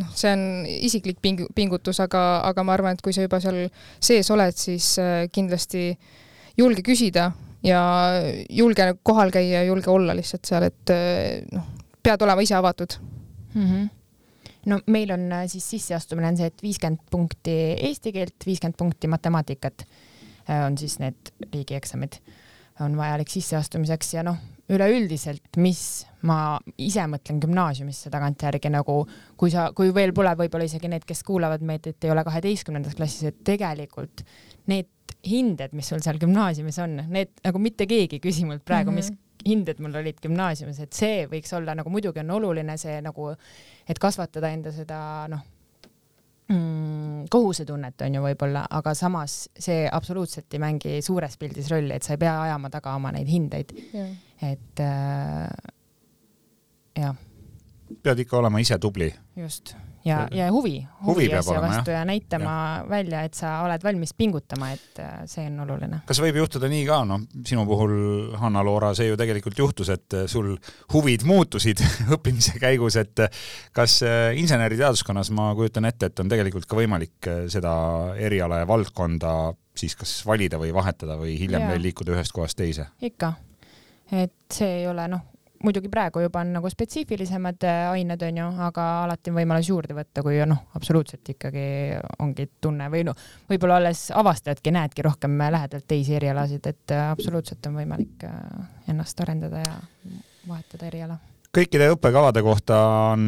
noh, 0.03 0.15
see 0.19 0.35
on 0.35 0.47
isiklik 0.67 1.23
ping-, 1.23 1.47
pingutus, 1.55 2.03
aga, 2.03 2.41
aga 2.51 2.67
ma 2.67 2.75
arvan, 2.75 2.99
et 2.99 3.07
kui 3.07 3.15
sa 3.15 3.23
juba 3.23 3.39
seal 3.39 3.69
sees 4.03 4.35
oled, 4.35 4.59
siis 4.59 4.97
äh, 4.99 5.29
kindlasti 5.31 5.93
julge 6.59 6.83
küsida 6.83 7.31
ja 7.65 7.83
julge 8.51 8.93
kohal 9.03 9.33
käia 9.35 9.65
julge 9.67 9.91
olla 9.91 10.17
lihtsalt 10.17 10.47
seal, 10.47 10.69
et 10.69 10.93
noh, 11.53 11.71
pead 12.03 12.23
olema 12.23 12.45
ise 12.45 12.55
avatud 12.59 12.99
mm. 13.55 13.65
-hmm 13.65 13.89
no 14.69 14.81
meil 14.87 15.13
on 15.15 15.33
äh, 15.33 15.47
siis 15.47 15.71
sisseastumine 15.71 16.33
on 16.33 16.39
see, 16.39 16.51
et 16.51 16.63
viiskümmend 16.63 17.05
punkti 17.11 17.57
eesti 17.89 18.13
keelt, 18.15 18.37
viiskümmend 18.47 18.79
punkti 18.79 19.11
matemaatikat 19.11 19.85
äh, 19.85 20.65
on 20.67 20.79
siis 20.79 20.99
need 21.03 21.33
riigieksamid, 21.53 22.21
on 22.85 22.97
vajalik 22.99 23.31
sisseastumiseks 23.33 24.15
ja 24.19 24.25
noh, 24.27 24.39
üleüldiselt, 24.69 25.57
mis 25.63 25.83
ma 26.29 26.59
ise 26.77 27.07
mõtlen 27.09 27.41
gümnaasiumisse 27.43 28.13
tagantjärgi 28.13 28.71
nagu, 28.73 29.01
kui 29.41 29.53
sa, 29.55 29.71
kui 29.77 29.95
veel 29.95 30.13
pole 30.17 30.35
võib-olla 30.39 30.69
isegi 30.69 30.91
need, 30.93 31.07
kes 31.09 31.25
kuulavad 31.27 31.65
meid, 31.65 31.89
et 31.89 32.05
ei 32.05 32.13
ole 32.13 32.25
kaheteistkümnendas 32.27 32.99
klassis, 32.99 33.31
et 33.31 33.43
tegelikult 33.49 34.25
need 34.69 34.91
hinded, 35.27 35.75
mis 35.77 35.89
sul 35.91 36.03
seal 36.05 36.19
gümnaasiumis 36.21 36.79
on, 36.85 37.01
need 37.11 37.41
nagu 37.45 37.61
mitte 37.63 37.87
keegi 37.91 38.19
ei 38.19 38.23
küsi 38.23 38.47
mult 38.47 38.65
praegu 38.67 38.93
mm, 38.93 38.99
-hmm. 38.99 39.19
mis 39.19 39.49
hinded 39.49 39.81
mul 39.83 39.95
olid 40.01 40.19
gümnaasiumis, 40.23 40.81
et 40.83 40.93
see 40.93 41.27
võiks 41.31 41.53
olla 41.57 41.75
nagu 41.79 41.91
muidugi 41.91 42.21
on 42.21 42.31
oluline 42.39 42.77
see 42.79 42.99
nagu, 43.03 43.31
et 43.89 43.99
kasvatada 43.99 44.51
enda 44.55 44.73
seda 44.75 45.01
noh 45.31 45.45
mm,, 46.49 47.27
kohusetunnet 47.31 48.07
on 48.07 48.19
ju 48.19 48.23
võib-olla, 48.23 48.67
aga 48.71 48.95
samas 48.95 49.49
see 49.59 49.89
absoluutselt 49.93 50.55
ei 50.55 50.63
mängi 50.63 51.01
suures 51.03 51.37
pildis 51.41 51.71
rolli, 51.71 51.95
et 51.95 52.07
sa 52.07 52.15
ei 52.15 52.23
pea 52.25 52.37
ajama 52.43 52.71
taga 52.71 52.95
oma 52.99 53.13
neid 53.15 53.29
hindeid 53.29 53.75
yeah.. 53.95 54.15
et 54.53 54.85
äh, 54.85 55.49
jah. 56.99 57.15
pead 58.03 58.25
ikka 58.25 58.39
olema 58.39 58.59
ise 58.65 58.79
tubli. 58.79 59.13
just 59.37 59.77
ja, 60.09 60.19
ja 60.35 60.49
huvi, 60.53 60.81
huvi, 61.03 61.27
huvi 61.27 61.27
asja 61.35 61.55
olema, 61.55 61.69
vastu 61.73 61.93
ja 61.93 62.03
näitama 62.09 62.55
ja. 62.55 62.85
välja, 62.91 63.23
et 63.29 63.37
sa 63.39 63.59
oled 63.65 63.85
valmis 63.85 64.15
pingutama, 64.19 64.71
et 64.75 65.01
äh, 65.03 65.21
see 65.31 65.47
on 65.51 65.61
oluline. 65.65 66.01
kas 66.09 66.21
võib 66.23 66.41
juhtuda 66.41 66.71
nii 66.73 66.85
ka, 66.89 67.01
noh, 67.09 67.25
sinu 67.47 67.65
puhul, 67.69 67.95
Hanna-Loora, 68.41 68.93
see 68.99 69.11
ju 69.11 69.19
tegelikult 69.21 69.61
juhtus, 69.61 69.93
et 69.95 70.19
äh, 70.19 70.27
sul 70.31 70.55
huvid 70.95 71.27
muutusid 71.29 71.83
õppimise 72.17 72.59
käigus, 72.63 72.99
et 73.01 73.25
äh, 73.25 73.47
kas 73.77 74.01
inseneriteaduskonnas 74.39 75.33
ma 75.37 75.51
kujutan 75.59 75.89
ette, 75.89 76.11
et 76.11 76.23
on 76.23 76.31
tegelikult 76.31 76.69
ka 76.69 76.79
võimalik 76.79 77.33
seda 77.53 77.73
eriala 78.19 78.63
ja 78.63 78.69
valdkonda 78.69 79.35
siis 79.79 79.95
kas 79.99 80.19
valida 80.27 80.59
või 80.61 80.73
vahetada 80.75 81.19
või 81.21 81.37
hiljem 81.39 81.67
ja. 81.67 81.73
veel 81.75 81.85
liikuda 81.89 82.17
ühest 82.17 82.35
kohast 82.35 82.59
teise? 82.59 82.89
ikka, 83.05 83.35
et 84.11 84.59
see 84.59 84.81
ei 84.83 84.89
ole 84.91 85.07
noh 85.13 85.27
muidugi 85.65 85.91
praegu 85.93 86.23
juba 86.23 86.43
on 86.45 86.53
nagu 86.59 86.71
spetsiifilisemad 86.71 87.65
äh, 87.67 87.85
ained, 87.93 88.23
onju, 88.29 88.49
aga 88.69 88.87
alati 89.05 89.33
on 89.33 89.39
võimalus 89.41 89.71
juurde 89.71 89.97
võtta, 89.97 90.23
kui 90.27 90.39
noh, 90.49 90.67
absoluutselt 90.79 91.33
ikkagi 91.35 91.65
ongi 92.25 92.49
tunne 92.61 92.91
või 92.93 93.05
noh, 93.09 93.25
võib-olla 93.51 93.81
alles 93.83 94.09
avastadki, 94.15 94.75
näedki 94.75 95.07
rohkem 95.07 95.39
lähedalt 95.39 95.89
teisi 95.89 96.17
erialasid, 96.19 96.67
et 96.71 96.95
äh, 96.95 97.09
absoluutselt 97.13 97.67
on 97.71 97.81
võimalik 97.83 98.29
äh, 98.29 98.39
ennast 98.93 99.21
arendada 99.25 99.65
ja 99.65 99.75
vahetada 100.49 100.89
eriala 100.89 101.19
kõikide 101.59 101.89
õppekavade 101.91 102.43
kohta 102.45 102.77
on 103.13 103.23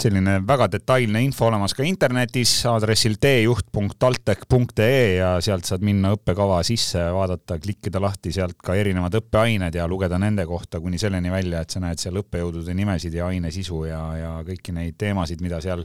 selline 0.00 0.38
väga 0.48 0.68
detailne 0.72 1.20
info 1.24 1.48
olemas 1.50 1.74
ka 1.76 1.84
internetis 1.84 2.52
aadressil 2.68 3.16
teejuht.altec.ee 3.20 5.00
ja 5.18 5.30
sealt 5.44 5.68
saad 5.68 5.84
minna 5.84 6.14
õppekava 6.16 6.62
sisse, 6.66 7.02
vaadata, 7.12 7.58
klikkida 7.60 8.00
lahti 8.00 8.32
sealt 8.32 8.56
ka 8.64 8.76
erinevad 8.78 9.18
õppeained 9.20 9.76
ja 9.76 9.88
lugeda 9.90 10.20
nende 10.22 10.46
kohta 10.48 10.80
kuni 10.80 11.00
selleni 11.00 11.32
välja, 11.32 11.62
et 11.64 11.74
sa 11.74 11.82
näed 11.84 12.00
seal 12.00 12.20
õppejõudude 12.22 12.76
nimesid 12.76 13.16
ja 13.16 13.28
aine 13.28 13.52
sisu 13.52 13.82
ja, 13.88 14.00
ja 14.20 14.32
kõiki 14.46 14.76
neid 14.76 14.96
teemasid, 15.00 15.44
mida 15.44 15.60
seal 15.64 15.84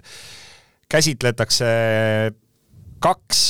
käsitletakse. 0.91 1.65
kaks 3.01 3.41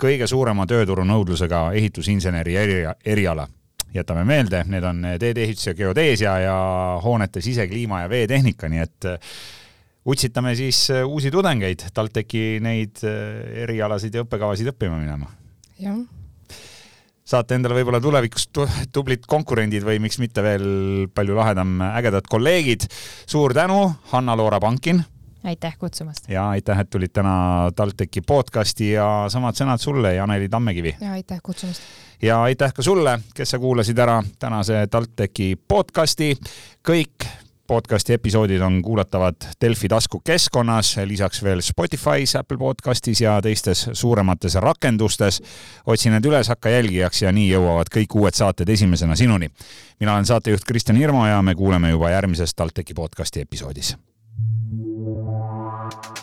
kõige 0.00 0.26
suurema 0.26 0.66
tööturunõudlusega 0.66 1.70
ehitusinseneri 1.78 2.56
eriala 3.04 3.46
jätame 3.94 4.24
meelde, 4.28 4.62
need 4.70 4.84
on 4.86 5.02
teedeehitus 5.18 5.70
ja 5.70 5.74
geodeesia 5.74 6.36
ja 6.44 6.58
hoonete 7.04 7.42
sisekliima 7.44 8.04
ja 8.04 8.12
veetehnika, 8.12 8.68
nii 8.70 8.84
et 8.84 9.08
äh, 9.10 9.34
utsitame 10.06 10.54
siis 10.58 10.84
äh, 10.94 11.02
uusi 11.06 11.30
tudengeid 11.30 11.88
TalTechi 11.94 12.60
neid 12.64 13.02
äh, 13.06 13.62
erialasid 13.66 14.14
ja 14.14 14.24
õppekavasid 14.26 14.72
õppima 14.74 15.00
minema. 15.00 15.30
jah 15.80 16.00
saate 17.30 17.54
endale 17.54 17.76
võib-olla 17.78 18.00
tulevikus 18.02 18.48
tublid 18.90 19.22
konkurendid 19.30 19.84
või 19.86 20.00
miks 20.02 20.18
mitte 20.18 20.42
veel 20.42 20.64
palju 21.14 21.36
lahedam 21.38 21.78
ägedad 21.92 22.26
kolleegid. 22.26 22.88
suur 23.26 23.54
tänu, 23.54 23.84
Hanna-Loora 24.10 24.58
Pankin. 24.60 25.04
Aitäh 25.44 25.78
kutsumast. 25.78 26.28
ja 26.28 26.48
aitäh, 26.50 26.80
et 26.80 26.90
tulid 26.90 27.12
täna 27.12 27.70
TalTechi 27.76 28.20
podcasti 28.20 28.92
ja 28.92 29.26
samad 29.28 29.54
sõnad 29.54 29.78
sulle, 29.78 30.14
Janeli 30.14 30.48
Tammekivi. 30.48 30.96
ja 31.00 31.12
aitäh 31.12 31.40
kutsumast 31.42 31.82
ja 32.22 32.42
aitäh 32.42 32.74
ka 32.74 32.82
sulle, 32.82 33.20
kes 33.34 33.50
sa 33.50 33.58
kuulasid 33.58 33.98
ära 33.98 34.22
tänase 34.38 34.86
TalTechi 34.90 35.56
podcasti. 35.68 36.36
kõik 36.88 37.28
podcasti 37.70 38.12
episoodid 38.12 38.60
on 38.60 38.82
kuulatavad 38.82 39.36
Delfi 39.60 39.88
taskukeskkonnas, 39.88 40.96
lisaks 41.04 41.42
veel 41.42 41.60
Spotify's, 41.62 42.38
Apple 42.38 42.58
podcastis 42.58 43.20
ja 43.20 43.42
teistes 43.42 43.90
suuremates 43.92 44.54
rakendustes. 44.54 45.42
otsi 45.86 46.10
need 46.10 46.24
üles, 46.24 46.48
hakka 46.48 46.68
jälgijaks 46.68 47.22
ja 47.22 47.32
nii 47.32 47.52
jõuavad 47.52 47.92
kõik 47.94 48.18
uued 48.18 48.34
saated 48.34 48.68
esimesena 48.68 49.16
sinuni. 49.16 49.50
mina 50.00 50.14
olen 50.14 50.26
saatejuht 50.26 50.64
Kristjan 50.64 50.96
Hirmu 50.96 51.26
ja 51.26 51.42
me 51.42 51.54
kuuleme 51.54 51.90
juba 51.90 52.10
järgmises 52.10 52.54
TalTechi 52.54 52.94
podcasti 52.94 53.40
episoodis. 53.40 53.96
Thank 55.90 56.18
you. 56.18 56.19